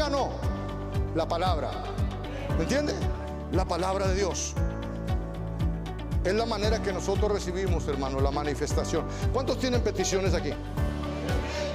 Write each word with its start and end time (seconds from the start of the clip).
¿Quién 0.00 0.12
ganó? 0.12 0.30
La 1.14 1.28
palabra. 1.28 1.72
¿Me 2.56 2.62
entiende? 2.62 2.94
La 3.52 3.66
palabra 3.66 4.08
de 4.08 4.14
Dios. 4.14 4.54
Es 6.24 6.32
la 6.32 6.46
manera 6.46 6.80
que 6.80 6.90
nosotros 6.90 7.30
recibimos, 7.30 7.86
hermano, 7.86 8.18
la 8.18 8.30
manifestación. 8.30 9.04
¿Cuántos 9.30 9.58
tienen 9.58 9.82
peticiones 9.82 10.32
aquí? 10.32 10.52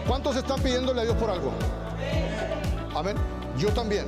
¿Cuántos 0.07 0.35
están 0.37 0.59
pidiéndole 0.59 1.01
a 1.01 1.03
Dios 1.03 1.15
por 1.17 1.29
algo? 1.29 1.51
Amén. 2.95 3.15
Yo 3.59 3.69
también. 3.73 4.05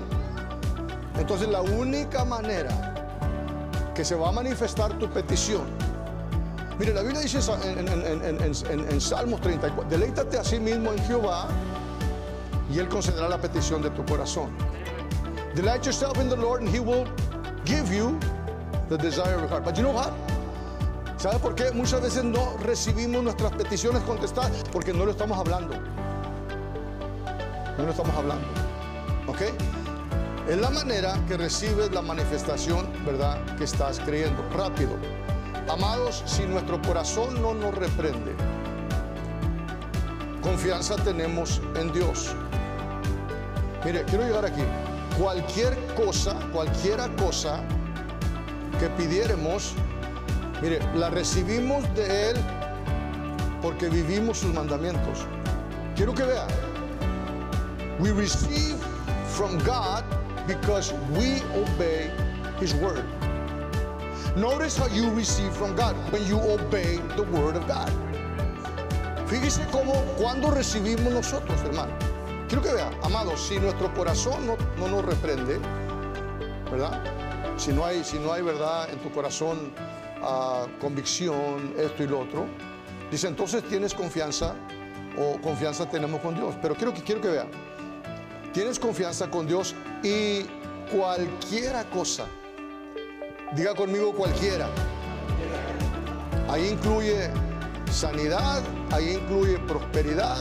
Entonces 1.19 1.47
la 1.47 1.61
única 1.61 2.25
manera 2.25 2.95
que 3.93 4.03
se 4.03 4.15
va 4.15 4.29
a 4.29 4.31
manifestar 4.31 4.97
tu 4.97 5.07
petición. 5.11 5.67
Mire, 6.79 6.91
la 6.91 7.03
Biblia 7.03 7.21
dice 7.21 7.37
en, 7.37 8.99
Salmos 8.99 9.41
34, 9.41 9.89
deleítate 9.91 10.39
a 10.39 10.43
sí 10.43 10.59
mismo 10.59 10.91
en 10.91 11.03
Jehová 11.05 11.47
y 12.71 12.79
Él 12.79 12.87
concederá 12.87 13.29
la 13.29 13.39
petición 13.39 13.81
de 13.81 13.89
tu 13.89 14.03
corazón. 14.05 14.51
Delight 15.55 15.85
yourself 15.85 16.17
in 16.19 16.29
the 16.29 16.35
Lord 16.35 16.61
and 16.61 16.69
He 16.69 16.79
will 16.79 17.05
give 17.65 17.91
you 17.93 18.17
the 18.89 18.97
desire 18.97 19.35
of 19.35 19.41
your 19.41 19.49
heart. 19.49 19.63
But 19.63 19.75
you 19.77 19.83
know 19.83 19.93
what? 19.93 20.13
¿Sabe 21.17 21.39
por 21.39 21.55
qué? 21.55 21.71
Muchas 21.71 22.01
veces 22.01 22.23
no 22.23 22.57
recibimos 22.63 23.23
nuestras 23.23 23.51
peticiones 23.53 24.03
contestadas 24.03 24.63
porque 24.71 24.93
no 24.93 25.03
lo 25.03 25.11
estamos 25.11 25.37
hablando. 25.37 25.75
No 27.77 27.83
lo 27.83 27.89
estamos 27.89 28.15
hablando. 28.15 28.45
¿Ok? 29.27 29.41
Es 30.47 30.57
la 30.57 30.69
manera 30.69 31.19
que 31.27 31.35
recibes 31.35 31.91
la 31.91 32.01
manifestación, 32.01 32.87
¿verdad? 33.05 33.43
Que 33.57 33.63
estás 33.63 33.99
creyendo. 33.99 34.43
Rápido. 34.55 34.91
Amados, 35.67 36.23
si 36.25 36.43
nuestro 36.45 36.81
corazón 36.81 37.41
no 37.41 37.53
nos 37.53 37.75
reprende, 37.75 38.33
confianza 40.41 40.95
tenemos 40.97 41.61
en 41.75 41.91
Dios. 41.91 42.33
Mire, 43.87 44.03
quiero 44.03 44.25
llegar 44.25 44.43
aquí. 44.43 44.63
Cualquier 45.17 45.73
cosa, 45.95 46.35
cualquiera 46.51 47.07
cosa 47.15 47.63
que 48.81 48.89
pidiéremos, 48.89 49.75
mire, 50.61 50.81
la 50.93 51.09
recibimos 51.09 51.85
de 51.95 52.31
Él 52.31 52.35
porque 53.61 53.87
vivimos 53.87 54.39
sus 54.39 54.53
mandamientos. 54.53 55.19
Quiero 55.95 56.13
que 56.13 56.25
vea. 56.25 56.45
We 58.01 58.11
receive 58.11 58.75
from 59.29 59.57
God 59.59 60.03
because 60.47 60.93
we 61.15 61.41
obey 61.55 62.11
His 62.59 62.73
word. 62.75 63.05
Notice 64.35 64.75
how 64.75 64.87
you 64.87 65.09
receive 65.11 65.53
from 65.55 65.77
God 65.77 65.95
when 66.11 66.27
you 66.27 66.41
obey 66.41 66.99
the 67.15 67.23
word 67.31 67.55
of 67.55 67.65
God. 67.69 67.89
Fíjese 69.29 69.65
cómo 69.71 69.93
cuando 70.17 70.51
recibimos 70.51 71.13
nosotros, 71.13 71.57
hermano. 71.63 72.06
Quiero 72.47 72.63
que 72.63 72.71
vea, 72.71 72.89
amados, 73.03 73.45
si 73.45 73.59
nuestro 73.59 73.93
corazón 73.93 74.47
no, 74.47 74.55
no, 74.79 74.87
nos 74.87 75.03
reprende, 75.03 75.59
¿verdad? 76.71 77.03
Si 77.57 77.73
no 77.73 77.85
hay, 77.85 78.05
si 78.05 78.17
no 78.19 78.31
hay 78.31 78.41
verdad 78.41 78.89
en 78.89 78.99
tu 78.99 79.11
corazón, 79.11 79.73
uh, 80.21 80.79
convicción, 80.79 81.73
esto 81.77 82.03
y 82.03 82.07
lo 82.07 82.21
otro, 82.21 82.45
dice 83.11 83.27
entonces 83.27 83.63
tienes 83.63 83.93
confianza 83.93 84.55
o 85.17 85.41
confianza 85.41 85.89
tenemos 85.89 86.21
con 86.21 86.35
Dios. 86.35 86.55
Pero 86.61 86.73
quiero 86.75 86.93
que, 86.93 87.01
quiero 87.01 87.19
que 87.19 87.27
vea, 87.27 87.47
tienes 88.53 88.79
confianza 88.79 89.29
con 89.29 89.45
Dios 89.45 89.75
y 90.01 90.43
cualquiera 90.95 91.83
cosa, 91.89 92.27
diga 93.57 93.75
conmigo 93.75 94.13
cualquiera, 94.13 94.69
ahí 96.49 96.69
incluye 96.69 97.29
sanidad, 97.91 98.61
ahí 98.91 99.13
incluye 99.13 99.59
prosperidad, 99.59 100.37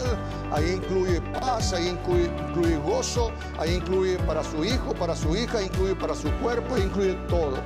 ahí 0.53 0.73
incluye 0.73 1.21
paz, 1.41 1.73
ahí 1.73 1.89
incluye, 1.89 2.77
gozo, 2.79 3.31
ahí 3.59 3.75
incluye 3.75 4.19
para 4.21 4.43
su 4.45 4.65
hijo, 4.65 4.95
para 4.95 5.15
su 5.17 5.35
hija, 5.37 5.63
incluye 5.63 5.95
para 5.95 6.15
su 6.15 6.31
cuerpo, 6.43 6.77
incluye 6.77 7.15
todo. 7.29 7.59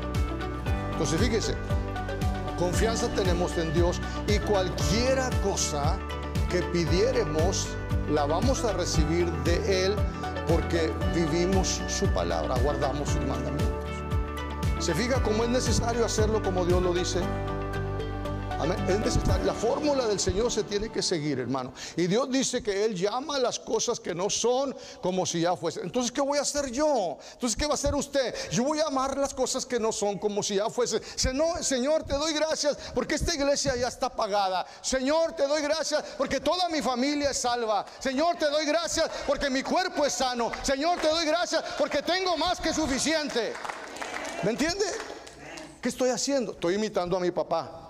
Entonces 0.93 1.21
fíjese, 1.21 1.55
confianza 2.59 3.09
tenemos 3.15 3.57
en 3.59 3.73
Dios 3.73 4.01
y 4.27 4.39
cualquiera 4.41 5.31
cosa 5.43 5.99
que 6.51 6.63
pidiéremos 6.63 7.69
la 8.11 8.27
vamos 8.27 8.65
a 8.65 8.73
recibir 8.73 9.31
de 9.45 9.87
Él 9.87 9.95
porque 10.49 10.93
vivimos 11.15 11.81
su 11.89 12.07
palabra, 12.09 12.57
guardamos 12.63 13.09
sus 13.09 13.25
mandamientos. 13.27 13.71
¿Se 14.81 14.95
fija 14.95 15.23
cómo 15.23 15.45
es 15.45 15.51
necesario 15.51 16.05
hacerlo 16.05 16.43
como 16.43 16.65
Dios 16.65 16.83
lo 16.83 16.93
dice? 16.93 17.21
La 19.45 19.55
fórmula 19.55 20.07
del 20.07 20.21
Señor 20.21 20.53
se 20.53 20.65
tiene 20.65 20.91
que 20.91 21.03
seguir, 21.03 21.39
hermano. 21.39 21.73
Y 21.97 22.07
Dios 22.07 22.31
dice 22.31 22.63
que 22.63 22.85
Él 22.85 22.95
llama 22.95 23.39
las 23.39 23.59
cosas 23.59 23.99
que 23.99 24.15
no 24.15 24.29
son 24.29 24.77
como 25.01 25.25
si 25.25 25.41
ya 25.41 25.57
fuesen. 25.57 25.85
Entonces, 25.85 26.13
¿qué 26.13 26.21
voy 26.21 26.39
a 26.39 26.43
hacer 26.43 26.71
yo? 26.71 27.19
Entonces, 27.33 27.57
¿qué 27.57 27.65
va 27.65 27.73
a 27.73 27.75
hacer 27.75 27.95
usted? 27.95 28.35
Yo 28.51 28.65
voy 28.65 28.81
a 28.81 28.87
amar 28.87 29.17
las 29.17 29.33
cosas 29.33 29.65
que 29.65 29.81
no 29.81 29.93
son 29.93 30.19
como 30.19 30.43
si 30.43 30.57
ya 30.57 30.69
fuesen. 30.69 31.01
Señor, 31.17 32.05
te 32.05 32.15
doy 32.15 32.35
gracias 32.35 32.77
porque 32.95 33.15
esta 33.15 33.35
iglesia 33.35 33.77
ya 33.77 33.89
está 33.89 34.11
pagada. 34.11 34.67
Señor, 34.83 35.33
te 35.33 35.47
doy 35.47 35.63
gracias 35.63 36.05
porque 36.19 36.39
toda 36.41 36.69
mi 36.69 36.83
familia 36.83 37.31
es 37.31 37.39
salva. 37.39 37.87
Señor, 37.99 38.37
te 38.37 38.51
doy 38.51 38.67
gracias 38.67 39.11
porque 39.27 39.49
mi 39.49 39.63
cuerpo 39.63 40.05
es 40.05 40.13
sano. 40.13 40.53
Señor, 40.63 41.01
te 41.01 41.09
doy 41.09 41.25
gracias 41.25 41.65
porque 41.79 42.03
tengo 42.03 42.37
más 42.37 42.61
que 42.61 42.75
suficiente. 42.75 43.55
¿Me 44.43 44.51
entiende? 44.51 44.85
¿Qué 45.81 45.89
estoy 45.89 46.11
haciendo? 46.11 46.53
Estoy 46.53 46.75
imitando 46.75 47.17
a 47.17 47.21
mi 47.21 47.31
papá. 47.31 47.90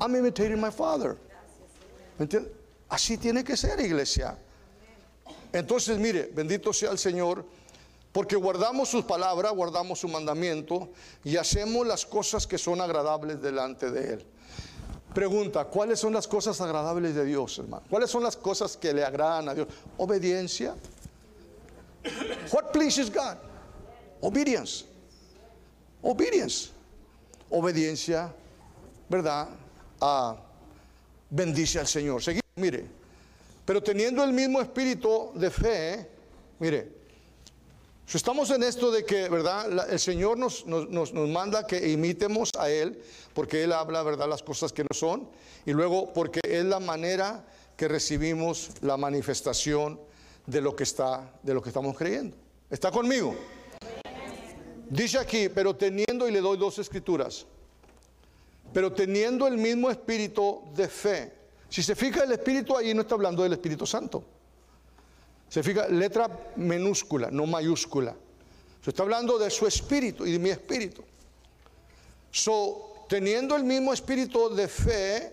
I'm 0.00 0.14
imitating 0.14 0.60
my 0.60 0.70
father. 0.70 1.16
¿Me 2.18 2.26
Así 2.88 3.18
tiene 3.18 3.44
que 3.44 3.56
ser, 3.56 3.78
iglesia. 3.80 4.36
Entonces, 5.52 5.98
mire, 5.98 6.30
bendito 6.34 6.72
sea 6.72 6.90
el 6.90 6.98
Señor, 6.98 7.44
porque 8.12 8.34
guardamos 8.36 8.88
sus 8.88 9.04
palabras, 9.04 9.52
guardamos 9.52 10.00
su 10.00 10.08
mandamiento 10.08 10.88
y 11.22 11.36
hacemos 11.36 11.86
las 11.86 12.06
cosas 12.06 12.46
que 12.46 12.56
son 12.56 12.80
agradables 12.80 13.40
delante 13.42 13.90
de 13.90 14.14
Él. 14.14 14.26
Pregunta, 15.14 15.64
¿cuáles 15.64 16.00
son 16.00 16.12
las 16.12 16.26
cosas 16.26 16.60
agradables 16.60 17.14
de 17.14 17.24
Dios, 17.24 17.58
hermano? 17.58 17.82
¿Cuáles 17.90 18.10
son 18.10 18.22
las 18.22 18.36
cosas 18.36 18.76
que 18.76 18.92
le 18.92 19.04
agradan 19.04 19.48
a 19.48 19.54
Dios? 19.54 19.68
Obediencia. 19.96 20.74
What 22.52 22.72
pleases 22.72 23.10
God? 23.12 23.36
Obedience. 24.20 24.84
Obedience. 26.02 26.70
Obediencia, 27.50 28.32
¿verdad? 29.08 29.48
Ah, 30.00 30.36
bendice 31.30 31.78
al 31.78 31.86
Señor. 31.86 32.22
Seguimos, 32.22 32.44
mire. 32.56 32.86
Pero 33.64 33.82
teniendo 33.82 34.24
el 34.24 34.32
mismo 34.32 34.60
espíritu 34.60 35.30
de 35.34 35.50
fe, 35.50 36.08
mire, 36.58 36.98
si 38.06 38.16
estamos 38.16 38.50
en 38.50 38.62
esto 38.62 38.90
de 38.90 39.04
que, 39.04 39.28
¿verdad? 39.28 39.90
el 39.90 39.98
Señor 39.98 40.38
nos, 40.38 40.64
nos, 40.64 41.12
manda 41.12 41.66
que 41.66 41.90
imitemos 41.90 42.48
a 42.58 42.70
Él, 42.70 43.02
porque 43.34 43.62
Él 43.64 43.72
habla, 43.72 44.02
¿verdad? 44.02 44.26
Las 44.26 44.42
cosas 44.42 44.72
que 44.72 44.82
no 44.82 44.94
son, 44.94 45.28
y 45.66 45.72
luego 45.72 46.10
porque 46.14 46.40
es 46.42 46.64
la 46.64 46.80
manera 46.80 47.44
que 47.76 47.86
recibimos 47.86 48.70
la 48.80 48.96
manifestación 48.96 50.00
de 50.46 50.62
lo 50.62 50.74
que 50.74 50.84
está, 50.84 51.30
de 51.42 51.52
lo 51.52 51.60
que 51.60 51.68
estamos 51.68 51.94
creyendo. 51.98 52.34
¿Está 52.70 52.90
conmigo? 52.90 53.36
Dice 54.88 55.18
aquí, 55.18 55.50
pero 55.50 55.76
teniendo, 55.76 56.26
y 56.26 56.32
le 56.32 56.40
doy 56.40 56.56
dos 56.56 56.78
escrituras, 56.78 57.44
pero 58.72 58.92
teniendo 58.92 59.46
el 59.46 59.56
mismo 59.56 59.90
espíritu 59.90 60.62
de 60.74 60.88
fe. 60.88 61.32
Si 61.68 61.82
se 61.82 61.94
fija 61.94 62.24
el 62.24 62.32
espíritu 62.32 62.76
ahí 62.76 62.94
no 62.94 63.02
está 63.02 63.14
hablando 63.14 63.42
del 63.42 63.52
Espíritu 63.52 63.86
Santo. 63.86 64.24
Se 65.48 65.62
fija 65.62 65.88
letra 65.88 66.28
minúscula, 66.56 67.30
no 67.30 67.46
mayúscula. 67.46 68.14
Se 68.82 68.90
está 68.90 69.02
hablando 69.02 69.38
de 69.38 69.50
su 69.50 69.66
espíritu 69.66 70.26
y 70.26 70.32
de 70.32 70.38
mi 70.38 70.50
espíritu. 70.50 71.02
So, 72.30 73.04
teniendo 73.08 73.56
el 73.56 73.64
mismo 73.64 73.92
espíritu 73.92 74.54
de 74.54 74.68
fe, 74.68 75.32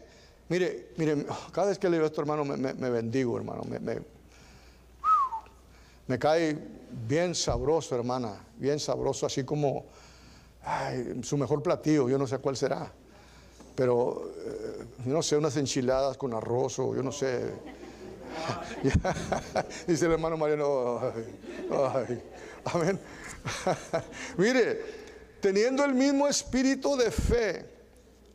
mire, 0.49 0.91
mire, 0.97 1.25
cada 1.51 1.67
vez 1.67 1.77
que 1.77 1.89
le 1.89 1.97
veo 1.97 2.05
a 2.05 2.07
esto, 2.07 2.21
hermano, 2.21 2.45
me, 2.45 2.89
bendigo, 2.89 3.37
hermano. 3.37 3.63
Me, 6.07 6.19
cae 6.19 6.57
bien 7.07 7.35
sabroso, 7.35 7.95
hermana, 7.95 8.41
bien 8.57 8.79
sabroso, 8.79 9.25
así 9.25 9.43
como 9.43 9.85
su 11.21 11.37
mejor 11.37 11.61
platillo, 11.61 12.09
yo 12.09 12.17
no 12.17 12.25
sé 12.25 12.37
cuál 12.39 12.55
será 12.55 12.91
pero 13.75 14.31
eh, 14.37 14.85
yo 15.05 15.13
no 15.13 15.21
sé, 15.21 15.37
unas 15.37 15.57
enchiladas 15.57 16.17
con 16.17 16.33
arroz 16.33 16.79
o 16.79 16.95
yo 16.95 17.03
no 17.03 17.11
sé. 17.11 17.53
Dice 19.87 20.05
el 20.05 20.13
hermano 20.13 20.37
Mariano, 20.37 20.99
amén. 22.65 22.99
Mire, 24.37 24.81
teniendo 25.41 25.83
el 25.83 25.93
mismo 25.93 26.27
espíritu 26.27 26.95
de 26.95 27.11
fe, 27.11 27.65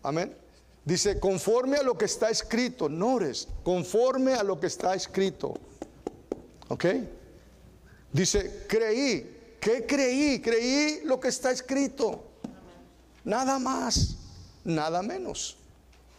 amén. 0.03 0.37
Dice, 0.85 1.19
conforme 1.21 1.77
a 1.77 1.83
lo 1.83 1.97
que 1.97 2.07
está 2.07 2.31
escrito, 2.31 2.89
Nores, 2.89 3.49
conforme 3.63 4.35
a 4.35 4.43
lo 4.43 4.59
que 4.59 4.67
está 4.67 4.95
escrito. 4.95 5.55
¿Ok? 6.69 6.85
Dice, 8.13 8.65
creí. 8.67 9.39
¿Qué 9.61 9.85
creí? 9.87 10.41
Creí 10.41 11.01
lo 11.05 11.21
que 11.21 11.29
está 11.29 11.51
escrito. 11.51 12.25
Nada 13.25 13.59
más 13.59 14.20
nada 14.65 15.03
menos. 15.03 15.57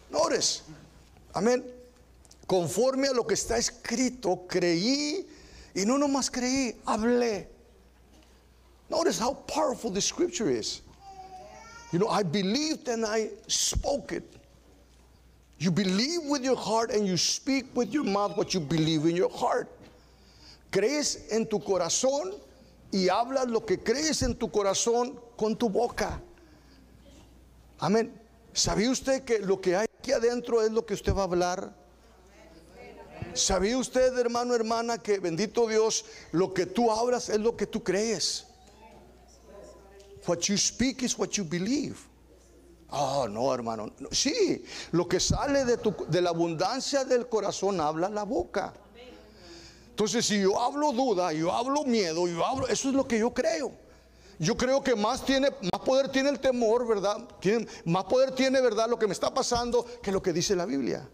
No 0.09 0.19
ores. 0.19 0.63
Amén. 1.33 1.63
conforme 2.51 3.07
a 3.07 3.13
lo 3.13 3.25
que 3.25 3.33
está 3.33 3.57
escrito, 3.57 4.45
creí 4.45 5.25
y 5.73 5.85
no 5.85 5.97
nomás 5.97 6.29
creí, 6.29 6.75
hablé. 6.85 7.47
Notice 8.89 9.17
how 9.17 9.33
powerful 9.47 9.89
the 9.89 10.01
scripture 10.01 10.49
is. 10.49 10.81
You 11.93 11.99
know, 11.99 12.09
I 12.09 12.23
believed 12.23 12.89
and 12.89 13.05
I 13.05 13.29
spoke 13.47 14.11
it. 14.11 14.23
You 15.59 15.71
believe 15.71 16.23
with 16.25 16.43
your 16.43 16.57
heart 16.57 16.91
and 16.91 17.07
you 17.07 17.15
speak 17.15 17.67
with 17.73 17.93
your 17.93 18.03
mouth 18.03 18.35
what 18.35 18.53
you 18.53 18.59
believe 18.59 19.05
in 19.05 19.15
your 19.15 19.31
heart. 19.31 19.69
Crees 20.71 21.31
en 21.31 21.45
tu 21.45 21.57
corazón 21.57 22.33
y 22.91 23.07
hablas 23.07 23.47
lo 23.47 23.61
que 23.61 23.77
crees 23.77 24.23
en 24.23 24.35
tu 24.35 24.49
corazón 24.49 25.17
con 25.37 25.55
tu 25.55 25.69
boca. 25.69 26.19
Amén. 27.79 28.11
¿Sabía 28.53 28.91
usted 28.91 29.23
que 29.23 29.39
lo 29.39 29.61
que 29.61 29.75
hay 29.75 29.87
aquí 29.99 30.11
adentro 30.11 30.61
es 30.61 30.71
lo 30.71 30.85
que 30.85 30.93
usted 30.93 31.13
va 31.13 31.21
a 31.21 31.25
hablar? 31.25 31.73
¿Sabía 33.33 33.77
usted, 33.77 34.17
hermano, 34.17 34.53
hermana, 34.55 34.97
que 34.97 35.19
bendito 35.19 35.67
Dios, 35.67 36.05
lo 36.31 36.53
que 36.53 36.65
tú 36.65 36.91
hablas 36.91 37.29
es 37.29 37.39
lo 37.39 37.55
que 37.55 37.65
tú 37.65 37.81
crees? 37.81 38.45
What 40.27 40.39
you 40.41 40.57
speak 40.57 41.01
is 41.03 41.17
what 41.17 41.29
you 41.29 41.45
believe. 41.45 41.97
Oh, 42.89 43.25
no, 43.27 43.53
hermano. 43.53 43.93
Sí, 44.11 44.65
lo 44.91 45.07
que 45.07 45.19
sale 45.19 45.63
de, 45.63 45.77
tu, 45.77 45.95
de 46.09 46.21
la 46.21 46.31
abundancia 46.31 47.05
del 47.05 47.27
corazón 47.27 47.79
habla 47.79 48.09
la 48.09 48.23
boca. 48.23 48.73
Entonces, 49.89 50.25
si 50.25 50.41
yo 50.41 50.59
hablo 50.59 50.91
duda, 50.91 51.31
yo 51.31 51.51
hablo 51.51 51.85
miedo, 51.85 52.27
yo 52.27 52.45
hablo, 52.45 52.67
eso 52.67 52.89
es 52.89 52.95
lo 52.95 53.07
que 53.07 53.19
yo 53.19 53.33
creo. 53.33 53.71
Yo 54.41 54.57
creo 54.57 54.81
que 54.81 54.95
más 54.95 55.23
tiene, 55.23 55.51
más 55.71 55.81
poder 55.85 56.09
tiene 56.09 56.29
el 56.29 56.39
temor, 56.39 56.87
¿verdad? 56.87 57.27
Tiene, 57.39 57.67
más 57.85 58.05
poder 58.05 58.31
tiene, 58.31 58.59
¿verdad? 58.59 58.89
Lo 58.89 58.97
que 58.97 59.05
me 59.05 59.13
está 59.13 59.31
pasando 59.31 59.85
que 60.01 60.11
lo 60.11 60.19
que 60.19 60.33
dice 60.33 60.55
la 60.55 60.65
Biblia. 60.65 61.07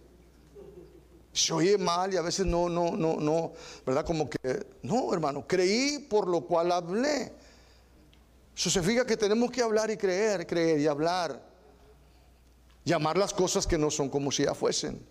Se 1.33 1.51
oye 1.51 1.77
mal 1.77 2.13
y 2.13 2.15
a 2.15 2.21
veces 2.21 2.45
no, 2.45 2.69
no, 2.69 2.91
no, 2.91 3.17
no, 3.17 3.51
¿verdad? 3.85 4.05
Como 4.05 4.29
que, 4.29 4.65
no, 4.83 5.13
hermano, 5.13 5.45
creí 5.45 5.99
por 5.99 6.25
lo 6.25 6.45
cual 6.45 6.71
hablé. 6.71 7.33
Eso 8.55 8.69
significa 8.69 9.05
que 9.05 9.17
tenemos 9.17 9.51
que 9.51 9.61
hablar 9.61 9.91
y 9.91 9.97
creer, 9.97 10.47
creer 10.47 10.79
y 10.79 10.87
hablar. 10.87 11.45
Llamar 12.85 13.17
las 13.17 13.33
cosas 13.33 13.67
que 13.67 13.77
no 13.77 13.91
son 13.91 14.07
como 14.07 14.31
si 14.31 14.45
ya 14.45 14.53
fuesen. 14.53 15.05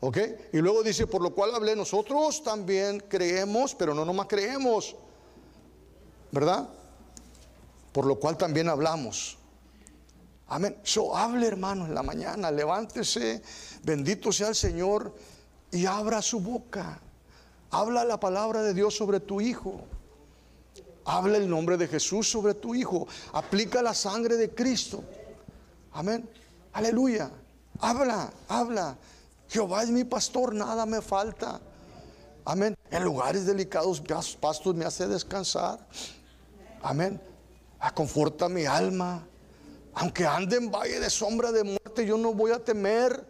¿Ok? 0.00 0.18
Y 0.52 0.58
luego 0.58 0.82
dice, 0.82 1.06
por 1.06 1.22
lo 1.22 1.32
cual 1.32 1.54
hablé, 1.54 1.76
nosotros 1.76 2.42
también 2.42 2.98
creemos, 3.08 3.72
pero 3.72 3.94
no 3.94 4.04
nomás 4.04 4.26
creemos. 4.26 4.96
¿Verdad? 6.32 6.68
Por 7.94 8.06
lo 8.06 8.18
cual 8.18 8.36
también 8.36 8.68
hablamos. 8.68 9.38
Amén. 10.48 10.76
So 10.82 11.16
hable, 11.16 11.46
hermano, 11.46 11.86
en 11.86 11.94
la 11.94 12.02
mañana, 12.02 12.50
levántese, 12.50 13.40
bendito 13.84 14.32
sea 14.32 14.48
el 14.48 14.56
Señor 14.56 15.14
y 15.70 15.86
abra 15.86 16.20
su 16.20 16.40
boca. 16.40 17.00
Habla 17.70 18.04
la 18.04 18.18
palabra 18.18 18.62
de 18.62 18.74
Dios 18.74 18.96
sobre 18.96 19.20
tu 19.20 19.40
hijo. 19.40 19.84
Habla 21.04 21.36
el 21.36 21.48
nombre 21.48 21.76
de 21.76 21.86
Jesús 21.86 22.28
sobre 22.28 22.54
tu 22.54 22.74
hijo. 22.74 23.06
Aplica 23.32 23.80
la 23.80 23.94
sangre 23.94 24.36
de 24.36 24.50
Cristo. 24.50 25.04
Amén. 25.92 26.28
Aleluya. 26.72 27.30
Habla, 27.78 28.32
habla. 28.48 28.98
Jehová 29.48 29.84
es 29.84 29.90
mi 29.90 30.02
pastor, 30.02 30.52
nada 30.52 30.84
me 30.84 31.00
falta. 31.00 31.60
Amén. 32.44 32.74
En 32.90 33.04
lugares 33.04 33.46
delicados, 33.46 34.02
pastos 34.40 34.74
me 34.74 34.84
hace 34.84 35.06
descansar. 35.06 35.78
Amén. 36.82 37.20
Conforta 37.92 38.48
mi 38.48 38.64
alma. 38.64 39.26
Aunque 39.94 40.26
ande 40.26 40.56
en 40.56 40.70
valle 40.70 40.98
de 40.98 41.10
sombra 41.10 41.52
de 41.52 41.62
muerte, 41.64 42.06
yo 42.06 42.16
no 42.16 42.32
voy 42.32 42.50
a 42.50 42.58
temer. 42.58 43.24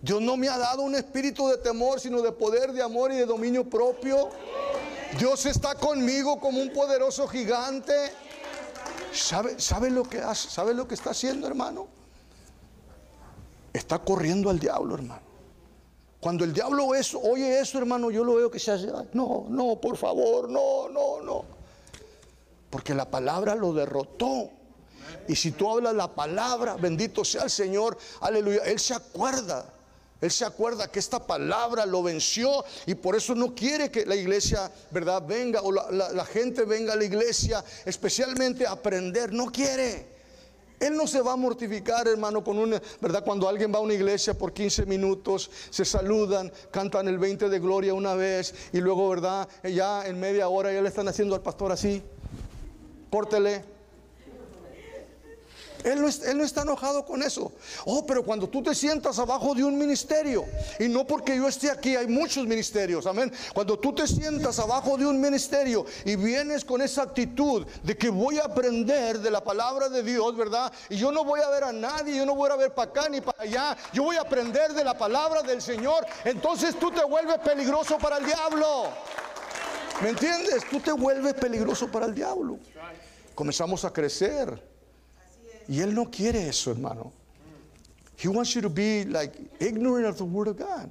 Dios 0.00 0.20
no 0.20 0.36
me 0.36 0.48
ha 0.48 0.58
dado 0.58 0.82
un 0.82 0.94
espíritu 0.94 1.48
de 1.48 1.58
temor, 1.58 1.98
sino 1.98 2.22
de 2.22 2.30
poder, 2.32 2.72
de 2.72 2.82
amor 2.82 3.10
y 3.12 3.16
de 3.16 3.26
dominio 3.26 3.68
propio. 3.68 4.28
Dios 5.18 5.46
está 5.46 5.74
conmigo 5.74 6.38
como 6.38 6.60
un 6.60 6.72
poderoso 6.72 7.26
gigante. 7.26 7.94
¿Sabe, 9.12 9.58
sabe, 9.58 9.90
lo, 9.90 10.04
que 10.04 10.18
hace, 10.18 10.50
¿Sabe 10.50 10.74
lo 10.74 10.86
que 10.86 10.94
está 10.94 11.10
haciendo, 11.10 11.46
hermano? 11.46 11.88
Está 13.72 13.98
corriendo 13.98 14.50
al 14.50 14.58
diablo, 14.58 14.94
hermano. 14.94 15.22
Cuando 16.20 16.44
el 16.44 16.52
diablo 16.52 16.86
oye 16.86 17.60
eso, 17.60 17.78
hermano, 17.78 18.10
yo 18.10 18.24
lo 18.24 18.34
veo 18.34 18.50
que 18.50 18.58
se 18.58 18.72
hace. 18.72 18.88
No, 19.14 19.46
no, 19.48 19.80
por 19.80 19.96
favor, 19.96 20.48
no, 20.48 20.88
no, 20.88 21.22
no. 21.22 21.57
Porque 22.70 22.94
la 22.94 23.10
palabra 23.10 23.54
lo 23.54 23.72
derrotó. 23.72 24.50
Y 25.26 25.36
si 25.36 25.52
tú 25.52 25.70
hablas 25.70 25.94
la 25.94 26.14
palabra, 26.14 26.76
bendito 26.76 27.24
sea 27.24 27.44
el 27.44 27.50
Señor, 27.50 27.96
aleluya, 28.20 28.62
Él 28.64 28.78
se 28.78 28.94
acuerda 28.94 29.74
él 30.20 30.30
se 30.32 30.44
acuerda 30.44 30.90
que 30.90 30.98
esta 30.98 31.24
palabra 31.24 31.86
lo 31.86 32.02
venció 32.02 32.64
y 32.86 32.94
por 32.94 33.14
eso 33.14 33.34
no 33.34 33.54
quiere 33.54 33.90
que 33.90 34.04
la 34.04 34.16
iglesia, 34.16 34.70
¿verdad?, 34.90 35.22
venga 35.24 35.62
o 35.62 35.70
la, 35.70 36.24
gente 36.24 36.64
venga 36.64 36.94
a 36.94 36.96
la 36.96 37.04
iglesia, 37.04 37.64
especialmente 37.84 38.66
a 38.66 38.72
aprender. 38.72 39.32
No 39.32 39.46
quiere. 39.46 40.18
Él 40.80 40.96
no 40.96 41.06
se 41.06 41.20
va 41.20 41.32
a 41.32 41.36
mortificar, 41.36 42.06
hermano, 42.06 42.42
con 42.42 42.58
una, 42.58 42.80
¿verdad? 43.00 43.24
Cuando 43.24 43.48
alguien 43.48 43.72
va 43.72 43.78
a 43.78 43.80
una 43.80 43.94
iglesia 43.94 44.34
por 44.34 44.52
15 44.52 44.86
minutos, 44.86 45.50
se 45.70 45.84
saludan, 45.84 46.52
cantan 46.70 47.08
el 47.08 47.18
20 47.18 47.48
de 47.48 47.58
gloria 47.58 47.94
una 47.94 48.14
vez 48.14 48.54
y 48.72 48.78
luego, 48.78 49.08
¿verdad? 49.08 49.48
Ya 49.62 50.06
en 50.06 50.18
media 50.20 50.48
hora 50.48 50.72
ya 50.72 50.80
le 50.82 50.88
están 50.88 51.08
haciendo 51.08 51.34
al 51.34 51.42
pastor 51.42 51.72
así. 51.72 52.02
Pórtele. 53.10 53.78
Él 55.84 56.02
no, 56.36 56.44
está 56.44 56.62
enojado 56.62 57.04
con 57.04 57.22
eso. 57.22 57.52
Oh, 57.84 58.04
pero 58.06 58.24
cuando 58.24 58.48
tú 58.48 58.62
te 58.62 58.74
sientas 58.74 59.18
abajo 59.18 59.54
de 59.54 59.64
un 59.64 59.78
ministerio, 59.78 60.44
y 60.78 60.88
no 60.88 61.06
porque 61.06 61.36
yo 61.36 61.46
esté 61.46 61.70
aquí, 61.70 61.94
hay 61.96 62.06
muchos 62.06 62.46
ministerios, 62.46 63.06
amén. 63.06 63.32
Cuando 63.54 63.78
tú 63.78 63.94
te 63.94 64.06
sientas 64.06 64.58
abajo 64.58 64.96
de 64.96 65.06
un 65.06 65.20
ministerio 65.20 65.86
y 66.04 66.16
vienes 66.16 66.64
con 66.64 66.82
esa 66.82 67.02
actitud 67.02 67.66
de 67.82 67.96
que 67.96 68.10
voy 68.10 68.38
a 68.38 68.44
aprender 68.44 69.20
de 69.20 69.30
la 69.30 69.42
palabra 69.42 69.88
de 69.88 70.02
Dios, 70.02 70.36
¿verdad? 70.36 70.72
Y 70.88 70.96
yo 70.96 71.12
no 71.12 71.24
voy 71.24 71.40
a 71.40 71.48
ver 71.48 71.64
a 71.64 71.72
nadie, 71.72 72.16
yo 72.16 72.26
no 72.26 72.34
voy 72.34 72.50
a 72.50 72.56
ver 72.56 72.74
para 72.74 72.90
acá 72.90 73.08
ni 73.08 73.20
para 73.20 73.42
allá, 73.42 73.76
yo 73.92 74.02
voy 74.02 74.16
a 74.16 74.22
aprender 74.22 74.72
de 74.72 74.84
la 74.84 74.96
palabra 74.96 75.42
del 75.42 75.62
Señor, 75.62 76.04
entonces 76.24 76.78
tú 76.78 76.90
te 76.90 77.04
vuelves 77.04 77.38
peligroso 77.38 77.98
para 77.98 78.18
el 78.18 78.26
diablo. 78.26 78.88
¿Me 80.02 80.10
entiendes? 80.10 80.64
Tú 80.70 80.80
te 80.80 80.92
vuelves 80.92 81.34
peligroso 81.34 81.90
para 81.90 82.06
el 82.06 82.14
diablo. 82.14 82.58
Comenzamos 83.34 83.84
a 83.84 83.92
crecer. 83.92 84.62
Y 85.66 85.80
Él 85.80 85.94
no 85.94 86.10
quiere 86.10 86.48
eso, 86.48 86.70
hermano. 86.70 87.12
He 88.16 88.28
wants 88.28 88.54
you 88.54 88.62
to 88.62 88.70
be 88.70 89.04
like 89.04 89.32
ignorant 89.60 90.06
of 90.06 90.16
the 90.16 90.24
Word 90.24 90.48
of 90.48 90.56
God. 90.56 90.90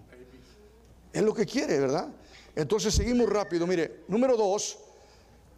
Es 1.14 1.22
lo 1.22 1.34
que 1.34 1.46
quiere, 1.46 1.80
¿verdad? 1.80 2.10
Entonces 2.56 2.94
seguimos 2.94 3.30
rápido. 3.30 3.66
Mire, 3.66 4.04
número 4.08 4.38
dos, 4.38 4.78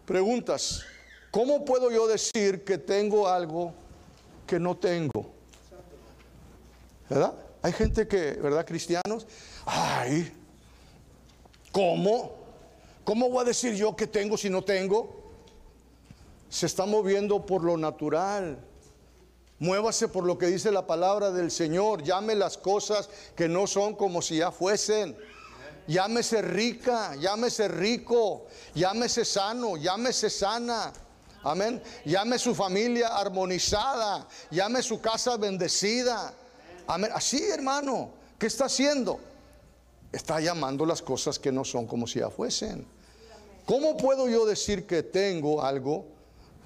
preguntas. 0.05 0.83
¿Cómo 1.31 1.63
puedo 1.65 1.91
yo 1.91 2.07
decir 2.07 2.63
que 2.63 2.77
tengo 2.77 3.27
algo 3.27 3.73
que 4.47 4.59
no 4.59 4.75
tengo? 4.77 5.31
¿Verdad? 7.09 7.33
Hay 7.61 7.73
gente 7.73 8.07
que, 8.07 8.33
¿verdad? 8.33 8.65
Cristianos, 8.65 9.27
ay, 9.65 10.31
¿cómo? 11.71 12.38
¿Cómo 13.09 13.27
voy 13.27 13.41
a 13.41 13.45
decir 13.45 13.73
yo 13.73 13.95
que 13.95 14.05
tengo 14.05 14.37
si 14.37 14.51
no 14.51 14.63
tengo? 14.63 15.09
Se 16.47 16.67
está 16.67 16.85
moviendo 16.85 17.43
por 17.43 17.63
lo 17.63 17.75
natural. 17.75 18.59
Muévase 19.57 20.09
por 20.09 20.25
lo 20.25 20.37
que 20.37 20.45
dice 20.45 20.71
la 20.71 20.85
palabra 20.85 21.31
del 21.31 21.49
Señor. 21.49 22.03
Llame 22.03 22.35
las 22.35 22.55
cosas 22.55 23.09
que 23.35 23.49
no 23.49 23.65
son 23.65 23.95
como 23.95 24.21
si 24.21 24.37
ya 24.37 24.51
fuesen. 24.51 25.17
Llámese 25.87 26.43
rica, 26.43 27.15
llámese 27.15 27.67
rico, 27.67 28.45
llámese 28.75 29.25
sano, 29.25 29.75
llámese 29.75 30.29
sana. 30.29 30.93
Amén. 31.41 31.81
Llame 32.05 32.37
su 32.37 32.53
familia 32.53 33.17
armonizada, 33.17 34.27
llame 34.51 34.83
su 34.83 35.01
casa 35.01 35.35
bendecida. 35.35 36.31
Amén. 36.85 37.09
Así, 37.15 37.41
hermano, 37.41 38.11
¿qué 38.37 38.45
está 38.45 38.65
haciendo? 38.65 39.19
Está 40.11 40.39
llamando 40.39 40.85
las 40.85 41.01
cosas 41.01 41.39
que 41.39 41.51
no 41.51 41.65
son 41.65 41.87
como 41.87 42.05
si 42.05 42.19
ya 42.19 42.29
fuesen. 42.29 42.98
¿Cómo 43.69 43.95
puedo 43.95 44.27
yo 44.27 44.47
decir 44.47 44.87
que 44.87 45.03
tengo 45.03 45.61
algo 45.63 46.07